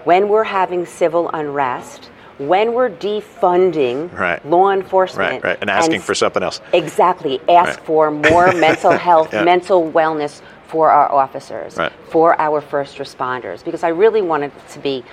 when 0.05 0.29
we're 0.29 0.45
having 0.45 0.85
civil 0.87 1.31
unrest, 1.33 2.07
when 2.39 2.73
we're 2.75 2.89
defunding 2.91 4.13
Right. 4.19 4.45
law 4.47 4.71
enforcement, 4.73 5.43
right, 5.43 5.45
right, 5.45 5.59
and 5.61 5.69
asking 5.71 5.97
s- 6.01 6.05
for 6.07 6.15
something 6.15 6.43
else. 6.43 6.61
Exactly. 6.73 7.41
Ask 7.49 7.81
for 7.83 8.11
more 8.11 8.53
mental 8.69 8.93
health, 8.93 9.33
Yeah. 9.33 9.45
mental 9.45 9.91
wellness 9.91 10.41
for 10.69 10.91
our 10.91 11.11
officers, 11.13 11.79
for 12.09 12.41
our 12.41 12.61
first 12.61 12.97
responders, 12.99 13.63
because 13.65 13.83
I 13.85 13.89
really 13.89 14.23
wanted 14.23 14.53
it 14.57 14.69
to 14.71 14.79
be 14.79 15.05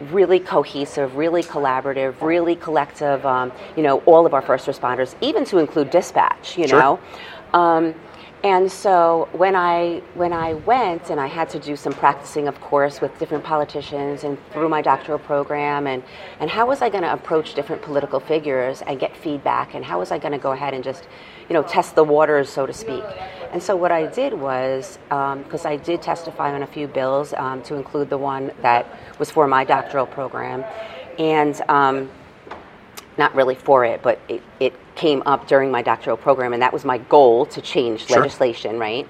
really 0.00 0.40
cohesive, 0.40 1.16
really 1.16 1.42
collaborative, 1.42 2.20
really 2.20 2.56
collective. 2.56 3.24
Um, 3.26 3.52
you 3.76 3.82
know, 3.82 3.98
all 4.00 4.26
of 4.26 4.34
our 4.34 4.42
first 4.42 4.66
responders, 4.66 5.14
even 5.20 5.44
to 5.46 5.58
include 5.58 5.90
dispatch. 5.90 6.56
You 6.56 6.68
Sure. 6.68 6.80
know. 6.80 7.00
Um, 7.52 7.94
and 8.44 8.70
so 8.70 9.28
when 9.32 9.56
I 9.56 10.00
when 10.14 10.32
I 10.32 10.54
went 10.54 11.10
and 11.10 11.18
I 11.18 11.26
had 11.26 11.48
to 11.50 11.58
do 11.58 11.74
some 11.74 11.92
practicing, 11.92 12.46
of 12.46 12.60
course, 12.60 13.00
with 13.00 13.18
different 13.18 13.42
politicians 13.42 14.22
and 14.22 14.38
through 14.52 14.68
my 14.68 14.80
doctoral 14.80 15.18
program, 15.18 15.88
and 15.88 16.04
and 16.38 16.48
how 16.48 16.64
was 16.66 16.80
I 16.80 16.88
going 16.88 17.02
to 17.02 17.12
approach 17.12 17.54
different 17.54 17.82
political 17.82 18.20
figures 18.20 18.80
and 18.82 19.00
get 19.00 19.16
feedback, 19.16 19.74
and 19.74 19.84
how 19.84 19.98
was 19.98 20.12
I 20.12 20.18
going 20.18 20.32
to 20.32 20.38
go 20.38 20.52
ahead 20.52 20.72
and 20.72 20.84
just, 20.84 21.08
you 21.48 21.54
know, 21.54 21.62
test 21.62 21.94
the 21.94 22.04
waters, 22.04 22.48
so 22.48 22.66
to 22.66 22.72
speak. 22.72 23.04
And 23.52 23.62
so 23.62 23.74
what 23.76 23.90
I 23.90 24.06
did 24.06 24.34
was, 24.34 24.98
because 25.08 25.64
I 25.64 25.76
did 25.76 26.02
testify 26.02 26.52
on 26.54 26.62
a 26.62 26.66
few 26.66 26.86
bills, 26.86 27.32
um, 27.32 27.62
to 27.62 27.74
include 27.76 28.10
the 28.10 28.18
one 28.18 28.50
that 28.62 28.86
was 29.18 29.30
for 29.30 29.46
my 29.46 29.64
doctoral 29.64 30.06
program, 30.06 30.64
and. 31.18 31.60
Um, 31.68 32.10
not 33.18 33.34
really 33.34 33.56
for 33.56 33.84
it, 33.84 34.00
but 34.00 34.20
it, 34.28 34.40
it 34.60 34.72
came 34.94 35.22
up 35.26 35.48
during 35.48 35.70
my 35.70 35.82
doctoral 35.82 36.16
program, 36.16 36.52
and 36.52 36.62
that 36.62 36.72
was 36.72 36.84
my 36.84 36.98
goal 36.98 37.44
to 37.46 37.60
change 37.60 38.06
Sure. 38.06 38.20
legislation, 38.20 38.78
right? 38.78 39.08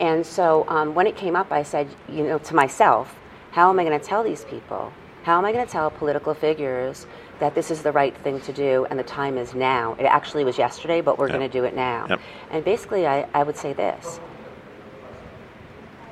And 0.00 0.26
so 0.26 0.64
um, 0.68 0.94
when 0.94 1.06
it 1.06 1.14
came 1.16 1.36
up, 1.36 1.52
I 1.52 1.62
said, 1.62 1.88
you 2.08 2.24
know, 2.24 2.38
to 2.38 2.54
myself, 2.54 3.14
how 3.52 3.70
am 3.70 3.78
I 3.78 3.84
going 3.84 3.98
to 3.98 4.04
tell 4.04 4.24
these 4.24 4.44
people? 4.46 4.92
How 5.24 5.38
am 5.38 5.46
I 5.46 5.52
going 5.52 5.64
to 5.64 5.72
tell 5.72 5.90
political 5.90 6.34
figures 6.34 7.06
that 7.40 7.54
this 7.54 7.70
is 7.70 7.82
the 7.82 7.92
right 7.92 8.14
thing 8.18 8.40
to 8.42 8.52
do 8.52 8.86
and 8.90 8.98
the 8.98 9.04
time 9.04 9.38
is 9.38 9.54
now? 9.54 9.96
It 9.98 10.04
actually 10.04 10.44
was 10.44 10.58
yesterday, 10.58 11.00
but 11.00 11.18
we're 11.18 11.28
Yep. 11.28 11.36
going 11.38 11.50
to 11.50 11.58
do 11.58 11.64
it 11.64 11.74
now. 11.74 12.06
Yep. 12.10 12.20
And 12.50 12.64
basically, 12.64 13.06
I, 13.06 13.26
I 13.32 13.42
would 13.42 13.56
say 13.56 13.72
this 13.72 14.20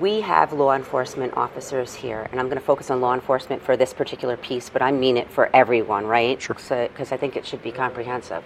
we 0.00 0.22
have 0.22 0.54
law 0.54 0.74
enforcement 0.74 1.34
officers 1.36 1.94
here, 1.94 2.26
and 2.32 2.40
I'm 2.40 2.46
going 2.46 2.58
to 2.58 2.64
focus 2.64 2.90
on 2.90 3.02
law 3.02 3.12
enforcement 3.14 3.62
for 3.62 3.76
this 3.76 3.92
particular 3.92 4.36
piece, 4.38 4.70
but 4.70 4.80
I 4.82 4.90
mean 4.90 5.18
it 5.18 5.30
for 5.30 5.54
everyone, 5.54 6.06
right? 6.06 6.40
Sure. 6.40 6.56
Because 6.56 7.12
I 7.12 7.18
think 7.18 7.36
it 7.36 7.46
should 7.46 7.62
be 7.62 7.70
comprehensive. 7.70 8.42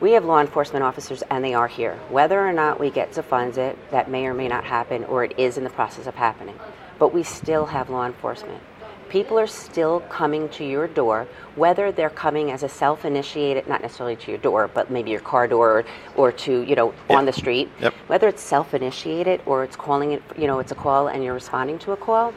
We 0.00 0.12
have 0.12 0.24
law 0.24 0.40
enforcement 0.40 0.82
officers, 0.82 1.22
and 1.30 1.44
they 1.44 1.54
are 1.54 1.68
here. 1.68 1.94
Whether 2.08 2.44
or 2.44 2.52
not 2.52 2.80
we 2.80 2.90
get 2.90 3.12
to 3.12 3.22
fund 3.22 3.56
it, 3.56 3.78
that 3.92 4.10
may 4.10 4.26
or 4.26 4.34
may 4.34 4.48
not 4.48 4.64
happen, 4.64 5.04
or 5.04 5.22
it 5.24 5.38
is 5.38 5.56
in 5.56 5.62
the 5.64 5.70
process 5.70 6.06
of 6.08 6.16
happening. 6.16 6.58
But 6.98 7.14
we 7.14 7.22
still 7.22 7.66
have 7.66 7.88
law 7.88 8.04
enforcement. 8.04 8.62
People 9.10 9.38
are 9.40 9.46
still 9.48 10.00
coming 10.08 10.48
to 10.50 10.64
your 10.64 10.86
door, 10.86 11.26
whether 11.56 11.90
they're 11.90 12.08
coming 12.10 12.52
as 12.52 12.62
a 12.62 12.68
self-initiated, 12.68 13.66
not 13.66 13.82
necessarily 13.82 14.14
to 14.16 14.30
your 14.30 14.38
door, 14.38 14.68
but 14.72 14.88
maybe 14.90 15.10
your 15.10 15.20
car 15.20 15.48
door, 15.48 15.78
or, 15.80 15.84
or 16.16 16.32
to 16.32 16.62
you 16.62 16.76
know 16.76 16.94
Yeah. 17.08 17.18
on 17.18 17.26
the 17.26 17.32
street. 17.32 17.68
Yep. 17.80 17.92
Whether 18.06 18.28
it's 18.28 18.40
self-initiated 18.42 19.42
or 19.46 19.64
it's 19.64 19.74
calling 19.76 20.12
it, 20.12 20.22
you 20.38 20.46
know, 20.46 20.60
it's 20.60 20.70
a 20.70 20.76
call 20.76 21.08
and 21.08 21.24
you're 21.24 21.34
responding 21.34 21.78
to 21.80 21.92
a 21.92 21.96
call. 21.96 22.32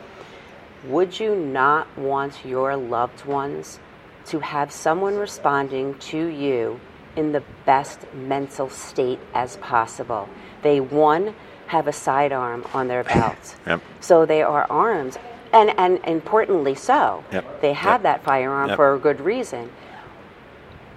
Would 0.87 1.19
you 1.19 1.35
not 1.35 1.87
want 1.97 2.43
your 2.43 2.75
loved 2.75 3.23
ones 3.25 3.79
to 4.25 4.39
have 4.39 4.71
someone 4.71 5.15
responding 5.15 5.93
to 6.11 6.25
you 6.25 6.79
in 7.15 7.31
the 7.33 7.43
best 7.65 7.99
mental 8.13 8.67
state 8.69 9.19
as 9.35 9.57
possible? 9.57 10.27
They, 10.63 10.79
one, 10.79 11.35
have 11.67 11.87
a 11.87 11.93
sidearm 11.93 12.65
on 12.73 12.87
their 12.87 13.03
belt. 13.03 13.55
Yep. 13.67 13.81
So 14.01 14.25
they 14.25 14.41
are 14.41 14.65
armed, 14.69 15.17
and, 15.53 15.73
and 15.77 15.99
importantly 16.05 16.75
so. 16.75 17.23
Yep. 17.31 17.61
They 17.61 17.73
have 17.73 18.01
Yep. 18.01 18.03
that 18.03 18.23
firearm 18.23 18.69
Yep. 18.69 18.75
for 18.75 18.93
a 18.93 18.99
good 18.99 19.21
reason. 19.21 19.71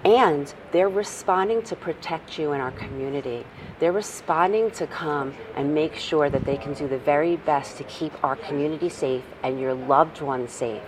And 0.03 0.53
they're 0.71 0.89
responding 0.89 1.61
to 1.63 1.75
protect 1.75 2.37
you 2.37 2.51
in 2.53 2.61
our 2.61 2.71
community. 2.71 3.45
They're 3.79 3.91
responding 3.91 4.71
to 4.71 4.87
come 4.87 5.35
and 5.55 5.73
make 5.75 5.95
sure 5.95 6.29
that 6.29 6.45
they 6.45 6.57
can 6.57 6.73
do 6.73 6.87
the 6.87 6.97
very 6.97 7.35
best 7.35 7.77
to 7.77 7.83
keep 7.83 8.11
our 8.23 8.35
community 8.35 8.89
safe 8.89 9.23
and 9.43 9.59
your 9.59 9.73
loved 9.73 10.21
ones 10.21 10.51
safe. 10.51 10.81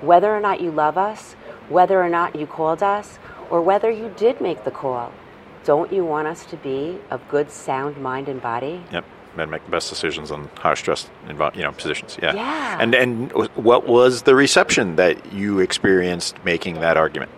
Whether 0.00 0.34
or 0.34 0.40
not 0.40 0.60
you 0.60 0.70
love 0.70 0.96
us, 0.96 1.34
whether 1.68 2.02
or 2.02 2.08
not 2.08 2.36
you 2.36 2.46
called 2.46 2.82
us, 2.82 3.18
or 3.50 3.60
whether 3.60 3.90
you 3.90 4.12
did 4.16 4.40
make 4.40 4.64
the 4.64 4.70
call, 4.70 5.12
don't 5.64 5.92
you 5.92 6.04
want 6.04 6.26
us 6.26 6.44
to 6.46 6.56
be 6.56 6.98
of 7.10 7.20
good, 7.28 7.50
sound 7.50 7.96
mind 7.98 8.28
and 8.28 8.40
body? 8.40 8.82
Yep. 8.90 9.04
And 9.36 9.50
make 9.50 9.64
the 9.64 9.70
best 9.70 9.88
decisions 9.88 10.30
on 10.30 10.50
high 10.56 10.74
stress, 10.74 11.08
envi- 11.26 11.56
you 11.56 11.62
know, 11.62 11.72
positions. 11.72 12.18
Yeah. 12.22 12.34
Yeah. 12.34 12.78
And 12.80 12.94
and 12.94 13.32
what 13.56 13.86
was 13.86 14.22
the 14.22 14.34
reception 14.34 14.96
that 14.96 15.32
you 15.32 15.58
experienced 15.58 16.36
making 16.44 16.80
that 16.80 16.96
argument? 16.96 17.30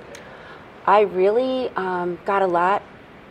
I 0.87 1.03
really 1.03 1.71
um, 1.77 2.19
got 2.27 2.43
a 2.43 2.47
lot, 2.47 2.83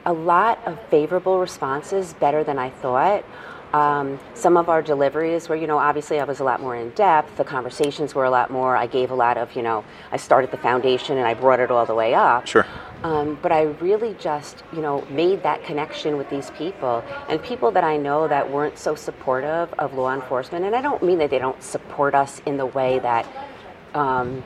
a 0.06 0.14
lot 0.14 0.60
of 0.66 0.80
favorable 0.90 1.40
responses, 1.40 2.14
better 2.14 2.44
than 2.44 2.58
I 2.58 2.70
thought. 2.70 3.26
Um, 3.74 4.20
some 4.36 4.56
of 4.56 4.70
our 4.70 4.82
deliveries 4.82 5.50
were, 5.50 5.56
you 5.56 5.68
know, 5.68 5.80
obviously 5.80 6.20
I 6.20 6.24
was 6.24 6.40
a 6.40 6.44
lot 6.44 6.62
more 6.62 6.76
in 6.76 6.92
depth. 6.92 7.38
The 7.38 7.44
conversations 7.44 8.14
were 8.14 8.24
a 8.24 8.30
lot 8.30 8.52
more. 8.52 8.78
I 8.78 8.86
gave 8.86 9.10
a 9.10 9.16
lot 9.16 9.38
of, 9.38 9.56
you 9.56 9.64
know, 9.64 9.84
I 10.12 10.18
started 10.18 10.52
the 10.52 10.58
foundation 10.58 11.18
and 11.18 11.28
I 11.28 11.34
brought 11.34 11.60
it 11.60 11.72
all 11.72 11.86
the 11.86 11.96
way 11.96 12.14
up. 12.14 12.46
Sure. 12.46 12.66
Um, 13.04 13.38
but 13.42 13.52
I 13.52 13.64
really 13.64 14.16
just, 14.18 14.64
you 14.72 14.82
know, 14.82 15.06
made 15.10 15.44
that 15.44 15.64
connection 15.66 16.18
with 16.18 16.30
these 16.30 16.52
people 16.52 17.04
and 17.28 17.42
people 17.44 17.70
that 17.72 17.84
I 17.84 17.98
know 17.98 18.28
that 18.30 18.50
weren't 18.50 18.78
so 18.78 18.96
supportive 18.96 19.74
of 19.74 19.94
law 19.94 20.14
enforcement. 20.14 20.64
And 20.64 20.74
I 20.76 20.82
don't 20.82 21.04
mean 21.04 21.18
that 21.18 21.30
they 21.30 21.40
don't 21.40 21.62
support 21.62 22.16
us 22.16 22.42
in 22.46 22.56
the 22.56 22.66
way 22.66 23.00
that 23.00 23.28
um, 23.94 24.42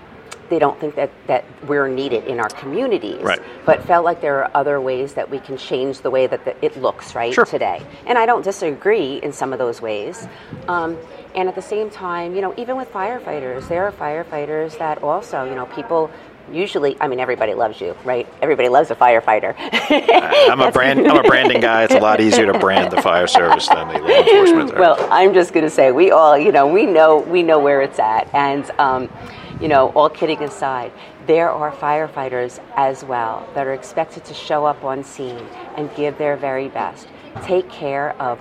they 0.49 0.59
don't 0.59 0.79
think 0.79 0.95
that, 0.95 1.11
that 1.27 1.45
we're 1.67 1.87
needed 1.89 2.23
in 2.25 2.39
our 2.39 2.49
communities, 2.49 3.21
Right. 3.21 3.41
but 3.65 3.83
felt 3.83 4.05
like 4.05 4.21
there 4.21 4.43
are 4.43 4.51
other 4.55 4.79
ways 4.79 5.13
that 5.13 5.29
we 5.29 5.39
can 5.39 5.57
change 5.57 6.01
the 6.01 6.09
way 6.09 6.25
that 6.25 6.45
the, 6.45 6.65
it 6.65 6.77
looks 6.77 7.13
right 7.15 7.33
Sure. 7.33 7.45
today. 7.45 7.81
And 8.05 8.17
I 8.17 8.25
don't 8.25 8.43
disagree 8.43 9.17
in 9.17 9.33
some 9.33 9.51
of 9.53 9.59
those 9.59 9.81
ways. 9.81 10.27
Um, 10.67 10.97
and 11.35 11.47
at 11.49 11.55
the 11.55 11.61
same 11.61 11.89
time, 11.89 12.33
you 12.33 12.41
know, 12.41 12.53
even 12.57 12.77
with 12.77 12.91
firefighters, 12.91 13.67
there 13.67 13.85
are 13.85 13.91
firefighters 13.91 14.77
that 14.79 15.03
also, 15.03 15.43
you 15.43 15.53
know, 15.53 15.65
people 15.67 16.09
usually, 16.51 16.97
I 17.01 17.07
mean, 17.07 17.19
everybody 17.19 17.53
loves 17.53 17.81
you, 17.81 17.95
right? 18.03 18.27
Everybody 18.41 18.69
loves 18.69 18.91
a 18.91 18.95
firefighter. 18.95 19.55
I'm 20.49 20.61
a 20.61 20.71
brand. 20.77 21.07
I'm 21.07 21.17
a 21.17 21.23
branding 21.23 21.61
guy. 21.61 21.83
It's 21.83 21.93
a 21.93 21.99
lot 21.99 22.21
easier 22.21 22.51
to 22.51 22.57
brand 22.59 22.91
the 22.91 23.01
fire 23.01 23.27
service 23.27 23.67
than 23.67 23.87
the 23.87 23.99
law 23.99 24.07
enforcement. 24.07 24.79
well, 24.79 24.97
I'm 25.11 25.33
just 25.33 25.53
going 25.53 25.65
to 25.65 25.69
say 25.69 25.91
we 25.91 26.11
all, 26.11 26.37
you 26.37 26.51
know, 26.51 26.67
we 26.67 26.85
know 26.85 27.19
we 27.19 27.43
know 27.43 27.59
where 27.59 27.81
it's 27.81 27.99
at, 27.99 28.33
and 28.33 28.69
um, 28.79 29.09
you 29.61 29.67
know, 29.67 29.89
all 29.89 30.09
kidding 30.09 30.41
aside, 30.43 30.91
there 31.25 31.49
are 31.49 31.71
firefighters 31.71 32.59
as 32.75 33.03
well 33.03 33.47
that 33.53 33.67
are 33.67 33.73
expected 33.73 34.23
to 34.25 34.33
show 34.33 34.65
up 34.65 34.83
on 34.83 35.03
scene 35.03 35.45
and 35.75 35.93
give 35.95 36.17
their 36.17 36.37
very 36.37 36.69
best, 36.69 37.07
take 37.43 37.69
care 37.69 38.11
of 38.21 38.39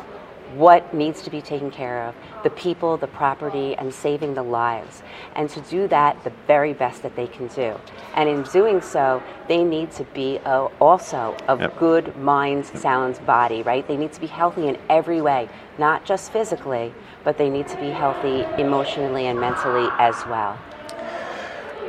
what 0.54 0.94
needs 0.94 1.22
to 1.22 1.30
be 1.30 1.42
taken 1.42 1.70
care 1.70 2.04
of, 2.04 2.14
the 2.42 2.50
people, 2.50 2.96
the 2.96 3.06
property, 3.06 3.74
and 3.76 3.92
saving 3.92 4.34
the 4.34 4.42
lives, 4.42 5.02
and 5.34 5.48
to 5.50 5.60
do 5.62 5.88
that 5.88 6.22
the 6.24 6.32
very 6.46 6.72
best 6.72 7.02
that 7.02 7.16
they 7.16 7.26
can 7.26 7.48
do. 7.48 7.78
And 8.14 8.28
in 8.28 8.42
doing 8.44 8.80
so, 8.80 9.22
they 9.48 9.62
need 9.64 9.90
to 9.92 10.04
be 10.04 10.38
uh, 10.44 10.68
also 10.80 11.36
of 11.48 11.60
Yep. 11.60 11.78
good 11.78 12.16
mind, 12.16 12.66
sound 12.66 13.24
body, 13.26 13.62
right? 13.62 13.86
They 13.86 13.96
need 13.96 14.12
to 14.12 14.20
be 14.20 14.26
healthy 14.26 14.68
in 14.68 14.78
every 14.88 15.20
way, 15.20 15.48
not 15.78 16.04
just 16.04 16.32
physically, 16.32 16.92
but 17.24 17.38
they 17.38 17.50
need 17.50 17.68
to 17.68 17.76
be 17.78 17.90
healthy 17.90 18.46
emotionally 18.58 19.26
and 19.26 19.40
mentally 19.40 19.88
as 19.98 20.14
well. 20.26 20.58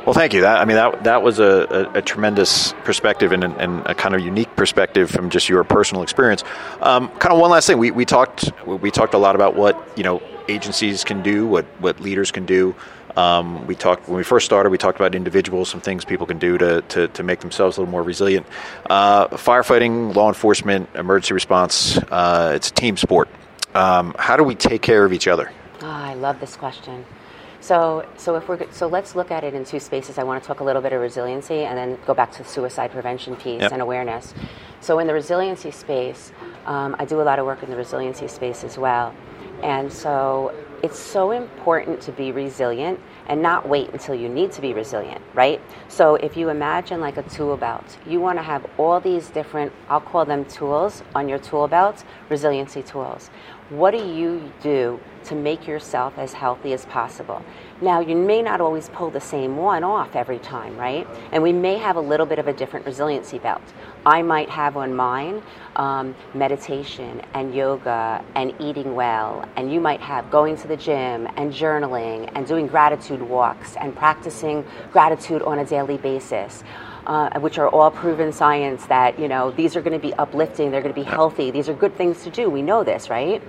Well, 0.08 0.14
thank 0.14 0.32
you. 0.32 0.40
That 0.40 0.58
I 0.58 0.64
mean, 0.64 0.76
that 0.76 1.04
that 1.04 1.22
was 1.22 1.38
a, 1.38 1.90
a, 1.92 1.98
a 1.98 2.00
tremendous 2.00 2.72
perspective 2.82 3.30
and, 3.30 3.44
and 3.44 3.82
a 3.84 3.94
kind 3.94 4.14
of 4.14 4.22
unique 4.22 4.56
perspective 4.56 5.10
from 5.10 5.28
just 5.28 5.50
your 5.50 5.62
personal 5.64 6.02
experience. 6.02 6.44
Um, 6.80 7.10
kind 7.18 7.34
of 7.34 7.38
one 7.38 7.50
last 7.50 7.66
thing. 7.66 7.76
We, 7.76 7.90
we 7.90 8.06
talked 8.06 8.50
we 8.66 8.90
talked 8.90 9.12
a 9.12 9.18
lot 9.18 9.34
about 9.34 9.54
what 9.54 9.76
you 9.98 10.04
know 10.04 10.22
agencies 10.48 11.04
can 11.04 11.22
do, 11.22 11.46
what 11.46 11.66
what 11.78 12.00
leaders 12.00 12.30
can 12.30 12.46
do. 12.46 12.74
Um, 13.18 13.66
we 13.66 13.74
talked 13.74 14.08
when 14.08 14.16
we 14.16 14.24
first 14.24 14.46
started. 14.46 14.70
We 14.70 14.78
talked 14.78 14.96
about 14.96 15.14
individuals, 15.14 15.68
some 15.68 15.82
things 15.82 16.06
people 16.06 16.24
can 16.24 16.38
do 16.38 16.56
to, 16.56 16.80
to, 16.80 17.08
to 17.08 17.22
make 17.22 17.40
themselves 17.40 17.76
a 17.76 17.82
little 17.82 17.90
more 17.90 18.02
resilient. 18.02 18.46
Uh, 18.88 19.28
firefighting, 19.28 20.14
law 20.14 20.28
enforcement, 20.28 20.88
emergency 20.94 21.34
response. 21.34 21.98
Uh, 21.98 22.52
it's 22.54 22.70
a 22.70 22.72
team 22.72 22.96
sport. 22.96 23.28
Um, 23.74 24.14
how 24.18 24.38
do 24.38 24.42
we 24.42 24.54
take 24.54 24.80
care 24.80 25.04
of 25.04 25.12
each 25.12 25.28
other? 25.28 25.52
Ah, 25.82 26.06
I 26.06 26.14
love 26.14 26.40
this 26.40 26.56
question. 26.56 27.04
So, 27.60 28.06
so 28.16 28.36
if 28.36 28.48
we're 28.48 28.70
so, 28.70 28.86
let's 28.86 29.16
look 29.16 29.30
at 29.30 29.42
it 29.44 29.52
in 29.54 29.64
two 29.64 29.80
spaces. 29.80 30.16
I 30.18 30.22
want 30.22 30.42
to 30.42 30.46
talk 30.46 30.60
a 30.60 30.64
little 30.64 30.80
bit 30.82 30.92
of 30.92 31.00
resiliency, 31.00 31.64
and 31.64 31.76
then 31.76 31.98
go 32.06 32.14
back 32.14 32.30
to 32.32 32.42
the 32.42 32.48
suicide 32.48 32.92
prevention 32.92 33.34
piece 33.36 33.62
Yep. 33.62 33.72
and 33.72 33.82
awareness. 33.82 34.32
So, 34.80 34.98
in 35.00 35.06
the 35.06 35.14
resiliency 35.14 35.72
space, 35.72 36.32
um, 36.66 36.94
I 36.98 37.04
do 37.04 37.20
a 37.20 37.24
lot 37.24 37.38
of 37.38 37.46
work 37.46 37.62
in 37.62 37.70
the 37.70 37.76
resiliency 37.76 38.28
space 38.28 38.62
as 38.62 38.78
well, 38.78 39.12
and 39.62 39.92
so 39.92 40.54
it's 40.84 40.98
so 40.98 41.32
important 41.32 42.00
to 42.02 42.12
be 42.12 42.30
resilient 42.30 43.00
and 43.26 43.42
not 43.42 43.68
wait 43.68 43.90
until 43.92 44.14
you 44.14 44.28
need 44.28 44.52
to 44.52 44.60
be 44.60 44.72
resilient, 44.72 45.20
right? 45.34 45.60
So, 45.88 46.14
if 46.14 46.36
you 46.36 46.50
imagine 46.50 47.00
like 47.00 47.16
a 47.16 47.24
tool 47.24 47.56
belt, 47.56 47.98
you 48.06 48.20
want 48.20 48.38
to 48.38 48.42
have 48.42 48.64
all 48.78 49.00
these 49.00 49.28
different, 49.30 49.72
I'll 49.88 50.00
call 50.00 50.24
them 50.24 50.44
tools 50.44 51.02
on 51.16 51.28
your 51.28 51.40
tool 51.40 51.66
belt, 51.66 52.04
resiliency 52.28 52.82
tools. 52.84 53.30
What 53.70 53.90
do 53.90 53.98
you 53.98 54.50
do 54.62 54.98
to 55.24 55.34
make 55.34 55.66
yourself 55.66 56.16
as 56.16 56.32
healthy 56.32 56.72
as 56.72 56.86
possible? 56.86 57.42
Now, 57.82 58.00
you 58.00 58.16
may 58.16 58.40
not 58.40 58.62
always 58.62 58.88
pull 58.88 59.10
the 59.10 59.20
same 59.20 59.58
one 59.58 59.84
off 59.84 60.16
every 60.16 60.38
time, 60.38 60.78
right? 60.78 61.06
And 61.32 61.42
we 61.42 61.52
may 61.52 61.76
have 61.76 61.96
a 61.96 62.00
little 62.00 62.24
bit 62.24 62.38
of 62.38 62.48
a 62.48 62.52
different 62.54 62.86
resiliency 62.86 63.38
belt. 63.38 63.60
I 64.06 64.22
might 64.22 64.48
have 64.48 64.78
on 64.78 64.96
mine 64.96 65.42
um, 65.76 66.14
meditation 66.32 67.20
and 67.34 67.54
yoga 67.54 68.24
and 68.34 68.54
eating 68.58 68.94
well, 68.94 69.46
and 69.56 69.70
you 69.70 69.80
might 69.80 70.00
have 70.00 70.30
going 70.30 70.56
to 70.56 70.66
the 70.66 70.76
gym 70.76 71.28
and 71.36 71.52
journaling 71.52 72.32
and 72.34 72.46
doing 72.46 72.68
gratitude 72.68 73.20
walks 73.20 73.76
and 73.76 73.94
practicing 73.94 74.64
gratitude 74.92 75.42
on 75.42 75.58
a 75.58 75.64
daily 75.66 75.98
basis. 75.98 76.64
Uh, 77.08 77.40
which 77.40 77.56
are 77.56 77.70
all 77.70 77.90
proven 77.90 78.30
science 78.30 78.84
that 78.84 79.18
you 79.18 79.28
know 79.28 79.50
these 79.52 79.74
are 79.74 79.80
going 79.80 79.98
to 79.98 79.98
be 79.98 80.12
uplifting 80.16 80.70
they're 80.70 80.82
going 80.82 80.94
to 80.94 81.00
be 81.00 81.06
healthy 81.06 81.50
these 81.50 81.66
are 81.66 81.72
good 81.72 81.96
things 81.96 82.22
to 82.22 82.28
do 82.28 82.50
we 82.50 82.60
know 82.60 82.84
this 82.84 83.08
right? 83.08 83.42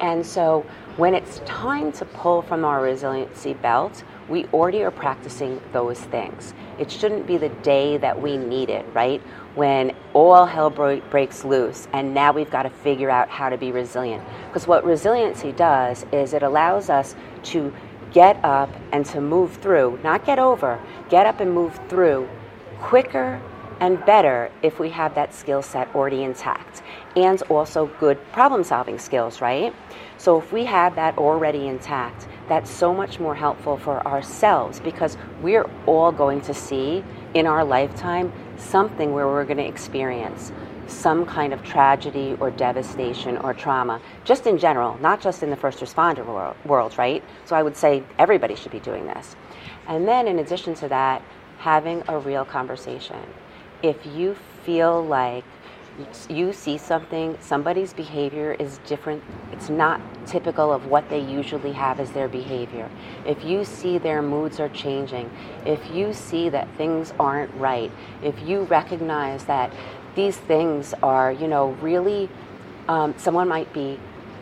And 0.00 0.24
so 0.24 0.64
when 0.96 1.14
it's 1.14 1.40
time 1.40 1.92
to 1.92 2.06
pull 2.06 2.40
from 2.40 2.64
our 2.64 2.80
resiliency 2.82 3.52
belt 3.52 4.04
we 4.26 4.46
already 4.46 4.82
are 4.82 4.90
practicing 4.90 5.60
those 5.72 6.00
things. 6.00 6.54
It 6.78 6.90
shouldn't 6.90 7.26
be 7.26 7.36
the 7.36 7.50
day 7.50 7.98
that 7.98 8.22
we 8.22 8.38
need 8.38 8.70
it 8.70 8.86
right? 8.94 9.20
When 9.54 9.94
all 10.14 10.46
hell 10.46 10.70
breaks 10.70 11.44
loose 11.44 11.86
and 11.92 12.14
now 12.14 12.32
we've 12.32 12.50
got 12.50 12.62
to 12.62 12.70
figure 12.70 13.10
out 13.10 13.28
how 13.28 13.50
to 13.50 13.58
be 13.58 13.70
resilient. 13.70 14.24
Because 14.46 14.66
what 14.66 14.82
resiliency 14.82 15.52
does 15.52 16.06
is 16.10 16.32
it 16.32 16.42
allows 16.42 16.88
us 16.88 17.14
to 17.52 17.70
get 18.14 18.42
up 18.42 18.70
and 18.92 19.04
to 19.04 19.20
move 19.20 19.52
through 19.56 20.00
not 20.02 20.24
get 20.24 20.38
over 20.38 20.80
get 21.10 21.26
up 21.26 21.40
and 21.40 21.52
move 21.52 21.78
through 21.90 22.26
quicker 22.80 23.40
and 23.80 24.04
better 24.04 24.50
if 24.62 24.78
we 24.78 24.88
have 24.90 25.14
that 25.14 25.34
skill 25.34 25.62
set 25.62 25.92
already 25.94 26.22
intact 26.22 26.82
and 27.16 27.42
also 27.42 27.86
good 27.98 28.18
problem 28.32 28.64
solving 28.64 28.98
skills, 28.98 29.40
right? 29.40 29.74
So 30.16 30.38
if 30.40 30.52
we 30.52 30.64
have 30.64 30.94
that 30.94 31.18
already 31.18 31.66
intact, 31.66 32.28
that's 32.48 32.70
so 32.70 32.94
much 32.94 33.18
more 33.18 33.34
helpful 33.34 33.76
for 33.76 34.06
ourselves 34.06 34.80
because 34.80 35.16
we're 35.42 35.68
all 35.86 36.12
going 36.12 36.40
to 36.42 36.54
see 36.54 37.04
in 37.34 37.46
our 37.46 37.64
lifetime 37.64 38.32
something 38.56 39.12
where 39.12 39.26
we're 39.26 39.44
going 39.44 39.58
to 39.58 39.66
experience 39.66 40.52
some 40.86 41.24
kind 41.24 41.52
of 41.52 41.62
tragedy 41.62 42.36
or 42.40 42.50
devastation 42.50 43.38
or 43.38 43.54
trauma, 43.54 44.00
just 44.24 44.46
in 44.46 44.58
general, 44.58 44.98
not 45.00 45.20
just 45.20 45.42
in 45.42 45.50
the 45.50 45.56
first 45.56 45.80
responder 45.80 46.24
world, 46.26 46.56
world, 46.64 46.96
right? 46.98 47.24
So 47.46 47.56
I 47.56 47.62
would 47.62 47.76
say 47.76 48.02
everybody 48.18 48.54
should 48.54 48.72
be 48.72 48.80
doing 48.80 49.06
this. 49.06 49.34
And 49.88 50.06
then 50.06 50.28
in 50.28 50.38
addition 50.38 50.74
to 50.76 50.88
that, 50.88 51.22
having 51.58 52.02
a 52.08 52.18
real 52.18 52.44
conversation. 52.44 53.20
If 53.82 54.04
you 54.06 54.36
feel 54.64 55.04
like 55.04 55.44
you 56.28 56.52
see 56.52 56.76
something, 56.76 57.36
somebody's 57.40 57.92
behavior 57.92 58.52
is 58.58 58.78
different, 58.86 59.22
it's 59.52 59.68
not 59.68 60.00
typical 60.26 60.72
of 60.72 60.86
what 60.86 61.08
they 61.08 61.20
usually 61.20 61.72
have 61.72 62.00
as 62.00 62.10
their 62.10 62.26
behavior. 62.26 62.90
If 63.24 63.44
you 63.44 63.64
see 63.64 63.98
their 63.98 64.20
moods 64.20 64.58
are 64.58 64.68
changing, 64.70 65.30
if 65.64 65.80
you 65.92 66.12
see 66.12 66.48
that 66.48 66.68
things 66.76 67.12
aren't 67.20 67.54
right, 67.54 67.92
if 68.22 68.34
you 68.42 68.62
recognize 68.62 69.44
that 69.44 69.72
these 70.16 70.36
things 70.36 70.94
are, 71.02 71.30
you 71.30 71.46
know, 71.46 71.70
really, 71.80 72.28
um, 72.88 73.14
someone 73.16 73.48
might 73.48 73.72
be 73.72 73.98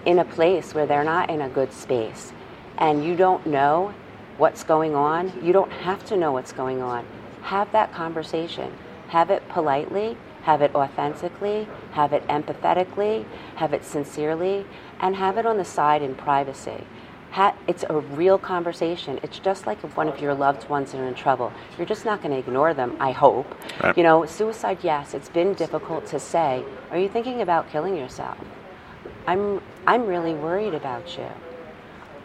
in 0.07 0.19
a 0.19 0.25
place 0.25 0.75
where 0.75 0.87
they're 0.87 1.05
not 1.05 1.31
in 1.31 1.43
a 1.43 1.49
good 1.49 1.73
space 1.73 2.33
and 2.79 3.05
you 3.05 3.15
don't 3.15 3.47
know 3.47 3.95
what's 4.39 4.65
going 4.65 4.95
on, 4.95 5.33
you 5.45 5.53
don't 5.53 5.73
have 5.73 6.05
to 6.07 6.17
know 6.17 6.33
what's 6.33 6.53
going 6.53 6.83
on. 6.83 7.07
Have 7.43 7.71
that 7.73 7.93
conversation. 7.93 8.73
Have 9.09 9.31
it 9.31 9.47
politely, 9.49 10.17
have 10.43 10.63
it 10.63 10.75
authentically, 10.75 11.69
have 11.93 12.13
it 12.13 12.27
empathetically, 12.29 13.27
have 13.57 13.73
it 13.73 13.85
sincerely, 13.85 14.65
and 15.01 15.17
have 15.17 15.37
it 15.39 15.47
on 15.47 15.59
the 15.59 15.65
side 15.65 16.03
in 16.03 16.15
privacy. 16.15 16.85
Ha- 17.33 17.55
it's 17.67 17.85
a 17.89 17.99
real 17.99 18.39
conversation. 18.39 19.19
It's 19.23 19.39
just 19.39 19.67
like 19.67 19.83
if 19.85 19.97
one 19.97 20.09
of 20.09 20.21
your 20.21 20.35
loved 20.35 20.69
ones 20.69 20.95
are 20.95 21.07
in 21.07 21.15
trouble. 21.15 21.53
You're 21.79 21.87
just 21.87 22.05
not 22.05 22.23
going 22.23 22.33
to 22.33 22.39
ignore 22.39 22.75
them, 22.75 22.97
I 23.01 23.13
hope. 23.13 23.55
Right. 23.83 23.97
You 23.97 24.03
know, 24.03 24.27
suicide, 24.27 24.79
yes, 24.83 25.15
it's 25.15 25.31
been 25.31 25.55
difficult 25.55 26.07
to 26.07 26.21
say. 26.21 26.65
Are 26.91 26.99
you 26.99 27.09
thinking 27.09 27.41
about 27.41 27.71
killing 27.71 27.97
yourself? 27.97 28.37
I'm, 29.27 29.63
I'm 29.87 30.07
really 30.07 30.35
worried 30.35 30.75
about 30.75 31.17
you. 31.17 31.29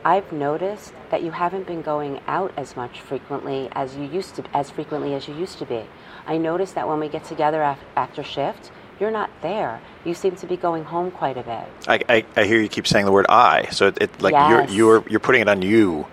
I've 0.08 0.32
noticed 0.32 0.94
that 1.10 1.22
you 1.22 1.32
haven't 1.32 1.68
been 1.68 1.82
going 1.82 2.22
out 2.28 2.54
as 2.56 2.78
much 2.78 3.02
frequently 3.02 3.68
as 3.74 3.94
you 3.98 4.06
used 4.06 4.36
to 4.36 4.44
as 4.54 4.70
frequently 4.72 5.14
as 5.14 5.28
you 5.28 5.36
used 5.36 5.58
to 5.58 5.66
be. 5.66 5.84
I 6.26 6.38
noticed 6.38 6.76
that 6.76 6.88
when 6.88 7.02
we 7.02 7.10
get 7.10 7.26
together 7.26 7.62
after 7.98 8.24
shift, 8.24 8.72
you're 9.02 9.12
not 9.12 9.30
there. 9.42 9.82
You 10.06 10.14
seem 10.14 10.38
to 10.38 10.46
be 10.48 10.56
going 10.56 10.86
home 10.86 11.12
quite 11.12 11.38
a 11.38 11.44
bit. 11.44 11.68
I, 11.90 12.00
I, 12.08 12.26
I 12.38 12.46
hear 12.46 12.62
you 12.62 12.70
keep 12.70 12.88
saying 12.88 13.06
the 13.06 13.12
word 13.12 13.26
I. 13.28 13.66
So 13.72 13.88
it, 13.88 13.98
it 14.02 14.22
like 14.22 14.32
Yes. 14.32 14.50
you're 14.72 14.78
you're 14.78 15.10
you're 15.10 15.20
putting 15.20 15.42
it 15.42 15.50
on 15.50 15.62
you. 15.62 16.08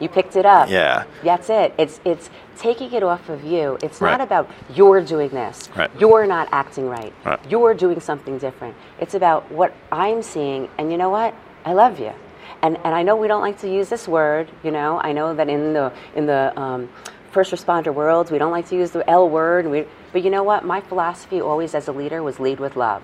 You 0.00 0.08
picked 0.08 0.36
it 0.36 0.46
up. 0.46 0.70
Yeah. 0.70 1.04
That's 1.22 1.50
it. 1.50 1.74
It's 1.76 2.00
it's 2.06 2.30
taking 2.56 2.94
it 2.94 3.02
off 3.02 3.28
of 3.28 3.44
you. 3.44 3.76
It's 3.82 4.00
Right. 4.00 4.12
not 4.12 4.22
about 4.22 4.50
you're 4.74 5.02
doing 5.02 5.28
this. 5.28 5.68
Right. 5.76 5.90
You're 6.00 6.26
not 6.26 6.48
acting 6.50 6.88
right. 6.88 7.12
Right. 7.26 7.40
You're 7.50 7.74
doing 7.74 8.00
something 8.00 8.38
different. 8.38 8.74
It's 8.98 9.14
about 9.14 9.52
what 9.52 9.74
I'm 9.92 10.22
seeing 10.22 10.70
and 10.78 10.90
you 10.90 10.96
know 10.96 11.10
what? 11.10 11.34
I 11.66 11.74
love 11.74 12.00
you. 12.00 12.14
And 12.64 12.78
and 12.82 12.94
I 12.94 13.02
know 13.02 13.14
we 13.14 13.28
don't 13.28 13.42
like 13.42 13.58
to 13.60 13.70
use 13.70 13.90
this 13.90 14.08
word, 14.08 14.48
you 14.62 14.70
know. 14.70 14.98
I 15.02 15.12
know 15.12 15.34
that 15.34 15.50
in 15.50 15.74
the 15.74 15.92
in 16.14 16.24
the 16.24 16.58
um, 16.58 16.88
first 17.30 17.52
responder 17.52 17.92
world, 17.92 18.30
we 18.30 18.38
don't 18.38 18.52
like 18.52 18.66
to 18.68 18.74
use 18.74 18.90
the 18.90 19.08
L 19.08 19.28
word. 19.28 19.66
We, 19.66 19.84
but 20.12 20.24
you 20.24 20.30
know 20.30 20.42
what? 20.42 20.64
My 20.64 20.80
philosophy 20.80 21.42
always 21.42 21.74
as 21.74 21.88
a 21.88 21.92
leader 21.92 22.22
was 22.22 22.40
lead 22.40 22.60
with 22.60 22.74
love. 22.74 23.02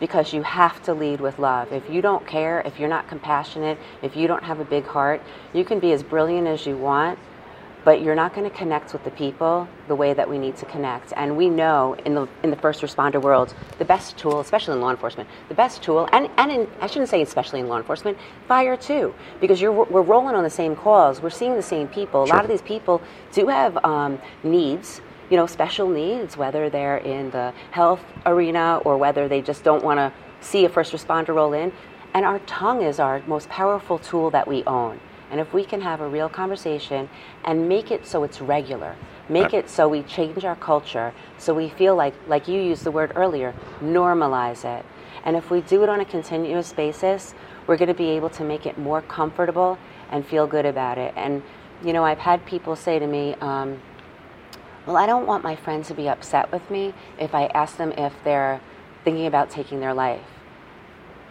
Because 0.00 0.34
you 0.34 0.42
have 0.42 0.82
to 0.82 0.92
lead 0.92 1.20
with 1.20 1.38
love. 1.38 1.72
If 1.72 1.88
you 1.88 2.02
don't 2.02 2.26
care, 2.26 2.60
if 2.60 2.78
you're 2.78 2.88
not 2.90 3.08
compassionate, 3.08 3.78
if 4.02 4.16
you 4.16 4.26
don't 4.26 4.44
have 4.44 4.60
a 4.60 4.64
big 4.64 4.84
heart, 4.84 5.22
you 5.54 5.64
can 5.64 5.78
be 5.78 5.92
as 5.92 6.02
brilliant 6.02 6.46
as 6.46 6.66
you 6.66 6.76
want, 6.76 7.18
but 7.84 8.02
you're 8.02 8.14
not 8.14 8.34
going 8.34 8.48
to 8.48 8.54
connect 8.56 8.92
with 8.92 9.04
the 9.04 9.10
people 9.10 9.66
the 9.88 9.94
way 9.94 10.12
that 10.12 10.28
we 10.28 10.38
need 10.38 10.56
to 10.58 10.66
connect. 10.66 11.12
And 11.16 11.36
we 11.36 11.48
know 11.48 11.94
in 12.04 12.14
the 12.14 12.28
in 12.42 12.50
the 12.50 12.56
first 12.56 12.82
responder 12.82 13.20
world, 13.20 13.54
the 13.78 13.84
best 13.84 14.16
tool, 14.18 14.40
especially 14.40 14.74
in 14.74 14.80
law 14.80 14.90
enforcement, 14.90 15.28
the 15.48 15.54
best 15.54 15.82
tool, 15.82 16.08
and 16.12 16.28
and 16.36 16.50
in, 16.52 16.68
I 16.80 16.86
shouldn't 16.86 17.08
say 17.10 17.22
especially 17.22 17.60
in 17.60 17.68
law 17.68 17.78
enforcement, 17.78 18.18
fire 18.48 18.76
too, 18.76 19.14
because 19.40 19.60
you're 19.60 19.72
we're 19.72 20.02
rolling 20.02 20.34
on 20.34 20.44
the 20.44 20.50
same 20.50 20.76
calls, 20.76 21.22
we're 21.22 21.30
seeing 21.30 21.56
the 21.56 21.62
same 21.62 21.88
people. 21.88 22.24
A 22.24 22.26
Sure. 22.26 22.36
lot 22.36 22.44
of 22.44 22.50
these 22.50 22.62
people 22.62 23.00
do 23.32 23.46
have 23.48 23.82
um, 23.84 24.18
needs. 24.42 25.00
You 25.30 25.36
know, 25.36 25.46
special 25.46 25.88
needs, 25.88 26.36
whether 26.36 26.68
they're 26.68 26.96
in 26.96 27.30
the 27.30 27.54
health 27.70 28.04
arena 28.26 28.78
or 28.84 28.96
whether 28.98 29.28
they 29.28 29.40
just 29.40 29.62
don't 29.62 29.84
want 29.84 29.98
to 29.98 30.12
see 30.40 30.64
a 30.64 30.68
first 30.68 30.92
responder 30.92 31.28
roll 31.36 31.52
in. 31.52 31.70
And 32.14 32.24
our 32.24 32.40
tongue 32.40 32.82
is 32.82 32.98
our 32.98 33.22
most 33.28 33.48
powerful 33.48 34.00
tool 34.00 34.30
that 34.30 34.48
we 34.48 34.64
own. 34.64 34.98
And 35.30 35.40
if 35.40 35.52
we 35.52 35.64
can 35.64 35.80
have 35.80 36.00
a 36.00 36.08
real 36.08 36.28
conversation 36.28 37.08
and 37.44 37.68
make 37.68 37.90
it 37.90 38.06
so 38.06 38.24
it's 38.24 38.40
regular, 38.40 38.96
make 39.28 39.54
it 39.54 39.70
so 39.70 39.88
we 39.88 40.02
change 40.02 40.44
our 40.44 40.56
culture, 40.56 41.14
so 41.38 41.54
we 41.54 41.68
feel 41.68 41.94
like, 41.94 42.14
like 42.26 42.48
you 42.48 42.60
used 42.60 42.84
the 42.84 42.90
word 42.90 43.12
earlier, 43.14 43.54
normalize 43.80 44.64
it. 44.64 44.84
And 45.24 45.36
if 45.36 45.50
we 45.50 45.60
do 45.60 45.82
it 45.82 45.88
on 45.88 46.00
a 46.00 46.04
continuous 46.04 46.72
basis, 46.72 47.34
we're 47.66 47.76
going 47.76 47.88
to 47.88 47.94
be 47.94 48.10
able 48.10 48.30
to 48.30 48.44
make 48.44 48.66
it 48.66 48.78
more 48.78 49.02
comfortable 49.02 49.78
and 50.10 50.26
feel 50.26 50.46
good 50.46 50.66
about 50.66 50.98
it. 50.98 51.14
And, 51.16 51.42
you 51.84 51.92
know, 51.92 52.04
I've 52.04 52.18
had 52.18 52.44
people 52.44 52.74
say 52.74 52.98
to 52.98 53.06
me, 53.06 53.34
um, 53.40 53.80
well, 54.86 54.96
I 54.96 55.06
don't 55.06 55.26
want 55.26 55.44
my 55.44 55.54
friends 55.54 55.88
to 55.88 55.94
be 55.94 56.08
upset 56.08 56.50
with 56.50 56.68
me 56.70 56.94
if 57.18 57.34
I 57.34 57.46
ask 57.46 57.76
them 57.76 57.92
if 57.92 58.12
they're 58.24 58.60
thinking 59.04 59.26
about 59.26 59.50
taking 59.50 59.78
their 59.78 59.94
life. 59.94 60.24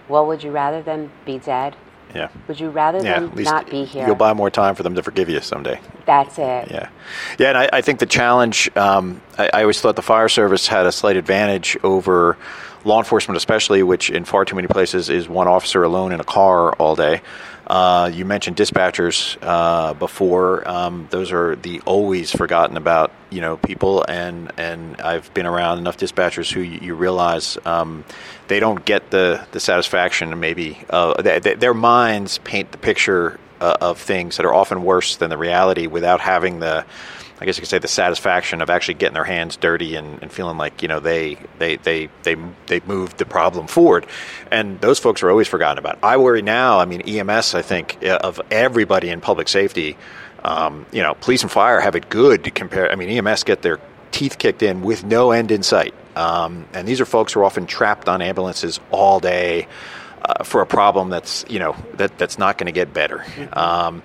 Well, 0.07 0.25
would 0.27 0.43
you 0.43 0.51
rather 0.51 0.81
them 0.81 1.11
be 1.25 1.39
dead? 1.39 1.75
Yeah. 2.15 2.29
Would 2.47 2.59
you 2.59 2.69
rather 2.69 3.01
Yeah. 3.03 3.19
them 3.19 3.43
not 3.43 3.69
be 3.69 3.85
here? 3.85 4.05
you'll 4.05 4.15
buy 4.15 4.33
more 4.33 4.49
time 4.49 4.75
for 4.75 4.83
them 4.83 4.95
to 4.95 5.03
forgive 5.03 5.29
you 5.29 5.41
someday. 5.41 5.79
That's 6.05 6.37
it. 6.39 6.71
Yeah, 6.71 6.89
yeah, 7.37 7.49
and 7.49 7.57
I, 7.57 7.69
I 7.71 7.81
think 7.81 7.99
the 7.99 8.05
challenge. 8.05 8.69
Um, 8.75 9.21
I, 9.37 9.49
I 9.53 9.61
always 9.61 9.79
thought 9.79 9.95
the 9.95 10.01
fire 10.01 10.29
service 10.29 10.67
had 10.67 10.85
a 10.85 10.91
slight 10.91 11.17
advantage 11.17 11.77
over 11.83 12.37
law 12.83 12.97
enforcement, 12.99 13.37
especially 13.37 13.83
which 13.83 14.09
in 14.09 14.25
far 14.25 14.45
too 14.45 14.55
many 14.55 14.67
places 14.67 15.09
is 15.09 15.29
one 15.29 15.47
officer 15.47 15.83
alone 15.83 16.11
in 16.11 16.19
a 16.19 16.23
car 16.23 16.73
all 16.73 16.95
day. 16.95 17.21
Uh, 17.69 18.09
you 18.11 18.25
mentioned 18.25 18.57
dispatchers 18.57 19.37
uh, 19.43 19.93
before; 19.93 20.67
um, 20.67 21.07
those 21.11 21.31
are 21.31 21.55
the 21.55 21.81
always 21.81 22.31
forgotten 22.31 22.77
about, 22.77 23.11
you 23.29 23.41
know, 23.41 23.57
people. 23.57 24.03
And 24.07 24.51
and 24.57 24.99
I've 24.99 25.31
been 25.35 25.45
around 25.45 25.77
enough 25.77 25.97
dispatchers 25.97 26.51
who 26.51 26.61
you, 26.61 26.79
you 26.81 26.95
realize 26.95 27.59
um, 27.65 28.05
they 28.47 28.59
don't 28.59 28.83
get 28.83 29.11
the 29.11 29.45
the 29.51 29.59
satisfaction. 29.59 30.39
Maybe 30.39 30.79
uh, 30.89 31.21
th- 31.21 31.43
th- 31.43 31.59
their 31.59 31.75
minds 31.75 32.39
paint 32.39 32.71
the 32.71 32.79
picture 32.79 33.39
uh, 33.61 33.77
of 33.81 33.99
things 33.99 34.37
that 34.37 34.45
are 34.45 34.53
often 34.53 34.83
worse 34.83 35.17
than 35.17 35.29
the 35.29 35.37
reality 35.37 35.85
without 35.85 36.21
having 36.21 36.59
the 36.59 36.85
I 37.41 37.45
guess 37.45 37.57
you 37.57 37.61
could 37.61 37.69
say 37.69 37.79
the 37.79 37.87
satisfaction 37.87 38.61
of 38.61 38.69
actually 38.69 38.95
getting 38.95 39.13
their 39.13 39.23
hands 39.23 39.55
dirty 39.55 39.95
and, 39.95 40.21
and 40.21 40.31
feeling 40.31 40.57
like 40.57 40.81
you 40.81 40.87
know 40.87 40.99
they 40.99 41.37
they 41.57 41.77
they 41.77 42.09
they 42.23 42.35
they 42.67 42.81
moved 42.81 43.17
the 43.17 43.25
problem 43.25 43.67
forward, 43.67 44.05
and 44.51 44.79
those 44.81 44.99
folks 44.99 45.23
are 45.23 45.29
always 45.29 45.47
forgotten 45.47 45.77
about. 45.77 45.99
I 46.03 46.17
worry 46.17 46.41
now. 46.41 46.79
I 46.79 46.85
mean, 46.85 47.01
EMS. 47.01 47.55
I 47.55 47.61
think 47.61 48.03
uh, 48.03 48.19
of 48.21 48.41
everybody 48.51 49.09
in 49.09 49.21
public 49.21 49.47
safety. 49.47 49.97
Um, 50.41 50.85
you 50.93 51.01
know, 51.01 51.15
police 51.15 51.41
and 51.41 51.51
fire 51.51 51.81
have 51.81 51.95
it 51.95 52.07
good 52.07 52.45
to 52.45 52.51
compare. 52.51 52.89
I 52.89 52.95
mean, 52.95 53.09
EMS 53.09 53.43
get 53.43 53.61
their 53.61 53.77
teeth 54.11 54.37
kicked 54.37 54.63
in 54.63 54.81
with 54.81 55.03
no 55.03 55.31
end 55.31 55.51
in 55.51 55.63
sight, 55.63 55.93
um, 56.15 56.65
and 56.73 56.87
these 56.87 57.01
are 57.01 57.05
folks 57.05 57.33
who 57.33 57.41
are 57.41 57.45
often 57.45 57.65
trapped 57.65 58.07
on 58.07 58.21
ambulances 58.21 58.79
all 58.89 59.19
day 59.19 59.67
uh, 60.23 60.43
for 60.43 60.61
a 60.61 60.65
problem 60.65 61.09
that's 61.09 61.45
you 61.49 61.59
know 61.59 61.75
that 61.95 62.17
that's 62.17 62.37
not 62.37 62.57
going 62.57 62.67
to 62.67 62.71
get 62.73 62.93
better. 62.93 63.25
Um, 63.53 64.01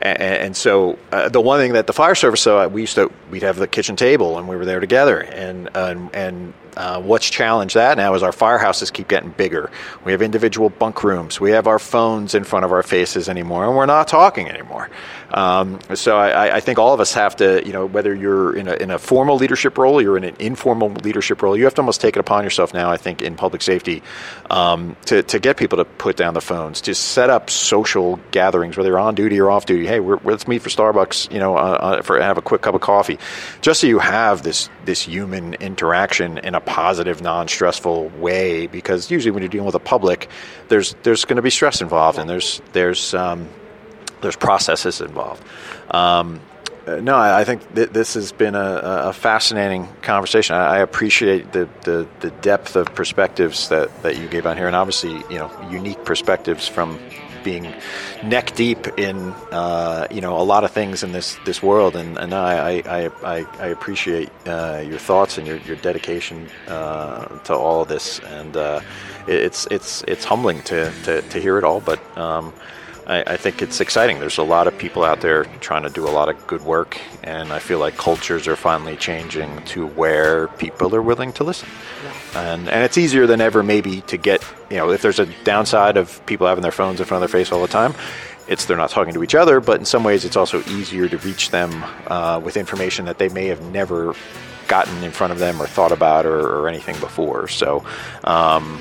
and, 0.00 0.22
and 0.22 0.56
so 0.56 0.98
uh, 1.12 1.28
the 1.28 1.40
one 1.40 1.60
thing 1.60 1.72
that 1.72 1.86
the 1.86 1.92
fire 1.92 2.14
service 2.14 2.40
so 2.40 2.66
we 2.68 2.82
used 2.82 2.94
to 2.94 3.10
we'd 3.30 3.42
have 3.42 3.56
the 3.56 3.66
kitchen 3.66 3.96
table 3.96 4.38
and 4.38 4.48
we 4.48 4.56
were 4.56 4.64
there 4.64 4.80
together 4.80 5.20
and 5.20 5.70
and 5.74 6.14
and 6.14 6.54
uh, 6.76 7.00
what's 7.00 7.28
challenged 7.28 7.74
that 7.74 7.96
now 7.96 8.14
is 8.14 8.22
our 8.22 8.32
firehouses 8.32 8.92
keep 8.92 9.08
getting 9.08 9.30
bigger. 9.30 9.70
We 10.04 10.12
have 10.12 10.22
individual 10.22 10.70
bunk 10.70 11.02
rooms. 11.02 11.40
We 11.40 11.52
have 11.52 11.66
our 11.66 11.78
phones 11.78 12.34
in 12.34 12.44
front 12.44 12.64
of 12.64 12.72
our 12.72 12.82
faces 12.82 13.28
anymore, 13.28 13.66
and 13.66 13.76
we're 13.76 13.86
not 13.86 14.08
talking 14.08 14.48
anymore. 14.48 14.90
Um, 15.30 15.80
so 15.94 16.16
I, 16.16 16.56
I 16.56 16.60
think 16.60 16.78
all 16.78 16.94
of 16.94 17.00
us 17.00 17.14
have 17.14 17.36
to, 17.36 17.64
you 17.66 17.72
know, 17.72 17.86
whether 17.86 18.14
you're 18.14 18.56
in 18.56 18.68
a, 18.68 18.74
in 18.74 18.90
a 18.90 18.98
formal 18.98 19.36
leadership 19.36 19.76
role 19.76 19.98
or 19.98 20.02
you're 20.02 20.16
in 20.16 20.24
an 20.24 20.36
informal 20.38 20.90
leadership 20.90 21.42
role, 21.42 21.56
you 21.56 21.64
have 21.64 21.74
to 21.74 21.80
almost 21.80 22.00
take 22.00 22.16
it 22.16 22.20
upon 22.20 22.44
yourself 22.44 22.72
now. 22.72 22.90
I 22.90 22.96
think 22.96 23.22
in 23.22 23.34
public 23.34 23.62
safety 23.62 24.02
um, 24.50 24.96
to 25.06 25.22
to 25.24 25.38
get 25.38 25.56
people 25.56 25.78
to 25.78 25.84
put 25.84 26.16
down 26.16 26.34
the 26.34 26.40
phones, 26.40 26.80
to 26.82 26.94
set 26.94 27.30
up 27.30 27.50
social 27.50 28.20
gatherings, 28.30 28.76
whether 28.76 28.90
you're 28.90 28.98
on 28.98 29.14
duty 29.14 29.40
or 29.40 29.50
off 29.50 29.66
duty. 29.66 29.86
Hey, 29.86 30.00
we're, 30.00 30.18
let's 30.24 30.46
meet 30.46 30.62
for 30.62 30.70
Starbucks, 30.70 31.32
you 31.32 31.40
know, 31.40 31.56
uh, 31.56 31.60
uh, 31.60 32.02
for 32.02 32.20
have 32.20 32.38
a 32.38 32.42
quick 32.42 32.62
cup 32.62 32.74
of 32.74 32.80
coffee, 32.80 33.18
just 33.62 33.80
so 33.80 33.86
you 33.86 33.98
have 33.98 34.42
this 34.42 34.70
this 34.84 35.02
human 35.02 35.54
interaction 35.54 36.38
in 36.38 36.54
a 36.54 36.60
positive, 36.66 37.22
non-stressful 37.22 38.08
way. 38.18 38.66
Because 38.66 39.10
usually 39.10 39.30
when 39.30 39.42
you're 39.42 39.48
dealing 39.48 39.66
with 39.66 39.74
a 39.74 39.80
public, 39.80 40.28
there's 40.68 40.94
there's 41.02 41.24
going 41.24 41.36
to 41.36 41.42
be 41.42 41.50
stress 41.50 41.80
involved, 41.80 42.18
and 42.18 42.28
there's 42.28 42.60
there's 42.72 43.14
um, 43.14 43.48
there's 44.20 44.36
processes 44.36 45.00
involved. 45.00 45.42
Um, 45.90 46.40
no, 46.86 47.14
I 47.16 47.40
I 47.40 47.44
think 47.44 47.74
th- 47.74 47.90
this 47.90 48.14
has 48.14 48.32
been 48.32 48.54
a, 48.54 48.80
a 49.08 49.12
fascinating 49.12 49.88
conversation. 50.02 50.54
I, 50.56 50.76
I 50.76 50.78
appreciate 50.78 51.52
the, 51.52 51.68
the, 51.82 52.06
the 52.20 52.30
depth 52.30 52.76
of 52.76 52.94
perspectives 52.94 53.68
that, 53.70 54.02
that 54.02 54.18
you 54.18 54.28
gave 54.28 54.46
on 54.46 54.56
here, 54.56 54.66
and 54.66 54.76
obviously, 54.76 55.14
you 55.30 55.38
know, 55.38 55.50
unique 55.70 56.04
perspectives 56.04 56.68
from 56.68 56.98
being 57.50 57.64
neck 58.34 58.46
deep 58.56 58.82
in, 58.98 59.16
uh, 59.52 60.06
you 60.10 60.20
know, 60.20 60.34
a 60.44 60.46
lot 60.52 60.62
of 60.64 60.70
things 60.72 61.02
in 61.04 61.12
this, 61.12 61.28
this 61.44 61.62
world. 61.62 61.94
And, 61.96 62.18
and 62.18 62.34
I, 62.34 62.52
I, 62.98 63.10
I, 63.36 63.36
I 63.64 63.66
appreciate 63.78 64.30
uh, 64.46 64.82
your 64.90 64.98
thoughts 64.98 65.38
and 65.38 65.46
your, 65.46 65.58
your 65.68 65.76
dedication 65.76 66.48
uh, 66.68 67.24
to 67.46 67.54
all 67.54 67.78
of 67.82 67.88
this. 67.88 68.18
And 68.38 68.56
uh, 68.56 68.80
it- 69.28 69.42
it's, 69.46 69.66
it's, 69.70 70.02
it's 70.12 70.24
humbling 70.24 70.60
to, 70.70 70.92
to, 71.04 71.22
to 71.22 71.36
hear 71.40 71.56
it 71.58 71.64
all, 71.64 71.80
but 71.80 72.00
um, 72.18 72.52
I, 73.06 73.22
I 73.26 73.36
think 73.36 73.62
it's 73.62 73.80
exciting. 73.80 74.18
There's 74.18 74.38
a 74.38 74.42
lot 74.42 74.66
of 74.66 74.76
people 74.76 75.04
out 75.04 75.20
there 75.20 75.44
trying 75.60 75.84
to 75.84 75.90
do 75.90 76.06
a 76.06 76.10
lot 76.10 76.28
of 76.28 76.46
good 76.46 76.62
work, 76.62 77.00
and 77.22 77.52
I 77.52 77.58
feel 77.60 77.78
like 77.78 77.96
cultures 77.96 78.48
are 78.48 78.56
finally 78.56 78.96
changing 78.96 79.62
to 79.66 79.86
where 79.86 80.48
people 80.48 80.94
are 80.94 81.02
willing 81.02 81.32
to 81.34 81.44
listen. 81.44 81.68
And, 82.34 82.68
and 82.68 82.82
it's 82.82 82.98
easier 82.98 83.26
than 83.26 83.40
ever, 83.40 83.62
maybe, 83.62 84.00
to 84.02 84.16
get, 84.16 84.44
you 84.70 84.76
know, 84.76 84.90
if 84.90 85.02
there's 85.02 85.20
a 85.20 85.26
downside 85.44 85.96
of 85.96 86.24
people 86.26 86.46
having 86.46 86.62
their 86.62 86.72
phones 86.72 87.00
in 87.00 87.06
front 87.06 87.22
of 87.22 87.30
their 87.30 87.40
face 87.40 87.52
all 87.52 87.62
the 87.62 87.68
time, 87.68 87.94
it's 88.48 88.64
they're 88.64 88.76
not 88.76 88.90
talking 88.90 89.14
to 89.14 89.22
each 89.22 89.34
other, 89.34 89.60
but 89.60 89.78
in 89.78 89.84
some 89.84 90.04
ways 90.04 90.24
it's 90.24 90.36
also 90.36 90.62
easier 90.64 91.08
to 91.08 91.18
reach 91.18 91.50
them 91.50 91.84
uh, 92.08 92.40
with 92.42 92.56
information 92.56 93.04
that 93.06 93.18
they 93.18 93.28
may 93.28 93.46
have 93.46 93.60
never 93.72 94.14
gotten 94.68 95.02
in 95.04 95.12
front 95.12 95.32
of 95.32 95.38
them 95.38 95.60
or 95.60 95.66
thought 95.66 95.92
about 95.92 96.26
or, 96.26 96.40
or 96.40 96.68
anything 96.68 96.98
before. 97.00 97.48
So, 97.48 97.84
um, 98.24 98.80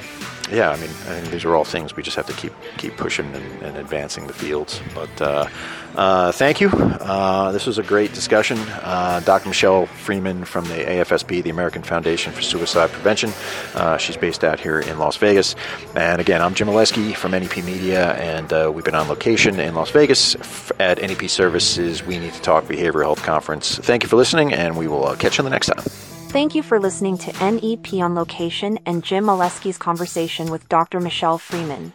yeah, 0.52 0.70
I 0.70 0.76
mean, 0.76 0.90
I 0.90 1.20
think 1.20 1.32
these 1.32 1.44
are 1.44 1.56
all 1.56 1.66
things 1.66 1.96
we 1.96 2.04
just 2.04 2.16
have 2.18 2.28
to 2.28 2.34
keep 2.34 2.54
keep 2.78 2.98
pushing 2.98 3.26
and, 3.34 3.64
and 3.64 3.78
advancing 3.78 4.28
the 4.28 4.34
fields. 4.34 4.80
But 4.94 5.22
uh, 5.22 5.48
uh, 5.96 6.32
thank 6.34 6.62
you. 6.62 6.70
Uh, 6.70 7.52
this 7.52 7.66
was 7.66 7.78
a 7.78 7.84
great 7.84 8.14
discussion. 8.14 8.58
Uh, 8.60 9.22
Dr. 9.26 9.48
Michele 9.48 9.88
Freeman 9.88 10.46
from 10.46 10.66
the 10.66 10.76
AFSP, 10.76 11.42
the 11.42 11.50
American 11.50 11.82
Foundation 11.82 12.32
for 12.32 12.42
Suicide 12.42 12.92
Prevention. 12.92 13.32
Uh, 13.74 13.98
she's 13.98 14.18
based 14.18 14.44
out 14.44 14.60
here 14.60 14.80
in 14.80 15.00
Las 15.00 15.18
Vegas. 15.18 15.56
And 15.96 16.22
again, 16.22 16.42
I'm 16.42 16.54
Jim 16.54 16.68
Aleski 16.68 17.16
from 17.16 17.32
NEP 17.32 17.58
Media, 17.64 18.14
and 18.14 18.52
uh, 18.54 18.72
we've 18.74 18.86
been 18.86 18.96
on 18.96 19.08
location 19.08 19.60
in 19.60 19.74
Las 19.74 19.90
Vegas 19.92 20.36
at 20.80 21.02
NEP 21.02 21.30
Services. 21.30 22.04
We 22.04 22.20
Need 22.20 22.34
to 22.34 22.42
Talk 22.42 22.66
Behavioral 22.66 23.04
Health 23.04 23.24
Conference. 23.24 23.78
Thank 23.80 24.04
you 24.04 24.10
for 24.10 24.16
listening, 24.16 24.54
and 24.54 24.78
we 24.78 24.88
will 24.88 25.16
catch 25.16 25.38
you 25.38 25.44
the 25.44 25.50
next 25.50 25.68
time. 25.68 26.05
Thank 26.36 26.52
you 26.54 26.63
for 26.63 26.82
listening 26.82 27.17
to 27.19 27.32
NEP 27.32 27.93
on 27.93 28.13
Location 28.13 28.78
and 28.86 29.02
Jim 29.02 29.28
Aleski's 29.28 29.78
conversation 29.78 30.52
with 30.52 30.67
Dr. 30.67 31.00
Michele 31.00 31.38
Freeman. 31.38 31.93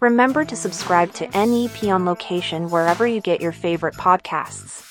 Remember 0.00 0.44
to 0.44 0.56
subscribe 0.56 1.12
to 1.12 1.28
NEP 1.28 1.84
on 1.84 2.04
Location 2.04 2.68
wherever 2.68 3.06
you 3.06 3.20
get 3.20 3.40
your 3.40 3.52
favorite 3.52 3.94
podcasts. 3.94 4.82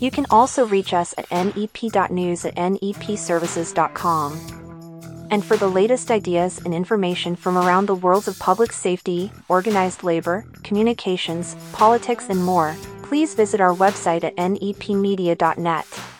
You 0.00 0.10
can 0.10 0.24
also 0.30 0.64
reach 0.64 0.94
us 0.94 1.14
at 1.18 1.28
nep.news 1.28 2.46
at 2.46 2.54
nepservices.com. 2.54 5.28
And 5.30 5.44
for 5.44 5.58
the 5.58 5.68
latest 5.68 6.10
ideas 6.10 6.62
and 6.64 6.72
information 6.72 7.36
from 7.36 7.58
around 7.58 7.84
the 7.84 7.94
worlds 7.94 8.28
of 8.28 8.38
public 8.38 8.72
safety, 8.72 9.30
organized 9.50 10.02
labor, 10.02 10.46
communications, 10.62 11.54
politics, 11.74 12.30
and 12.30 12.42
more, 12.42 12.74
please 13.02 13.34
visit 13.34 13.60
our 13.60 13.74
website 13.74 14.24
at 14.24 14.36
nepmedia.net. 14.36 16.13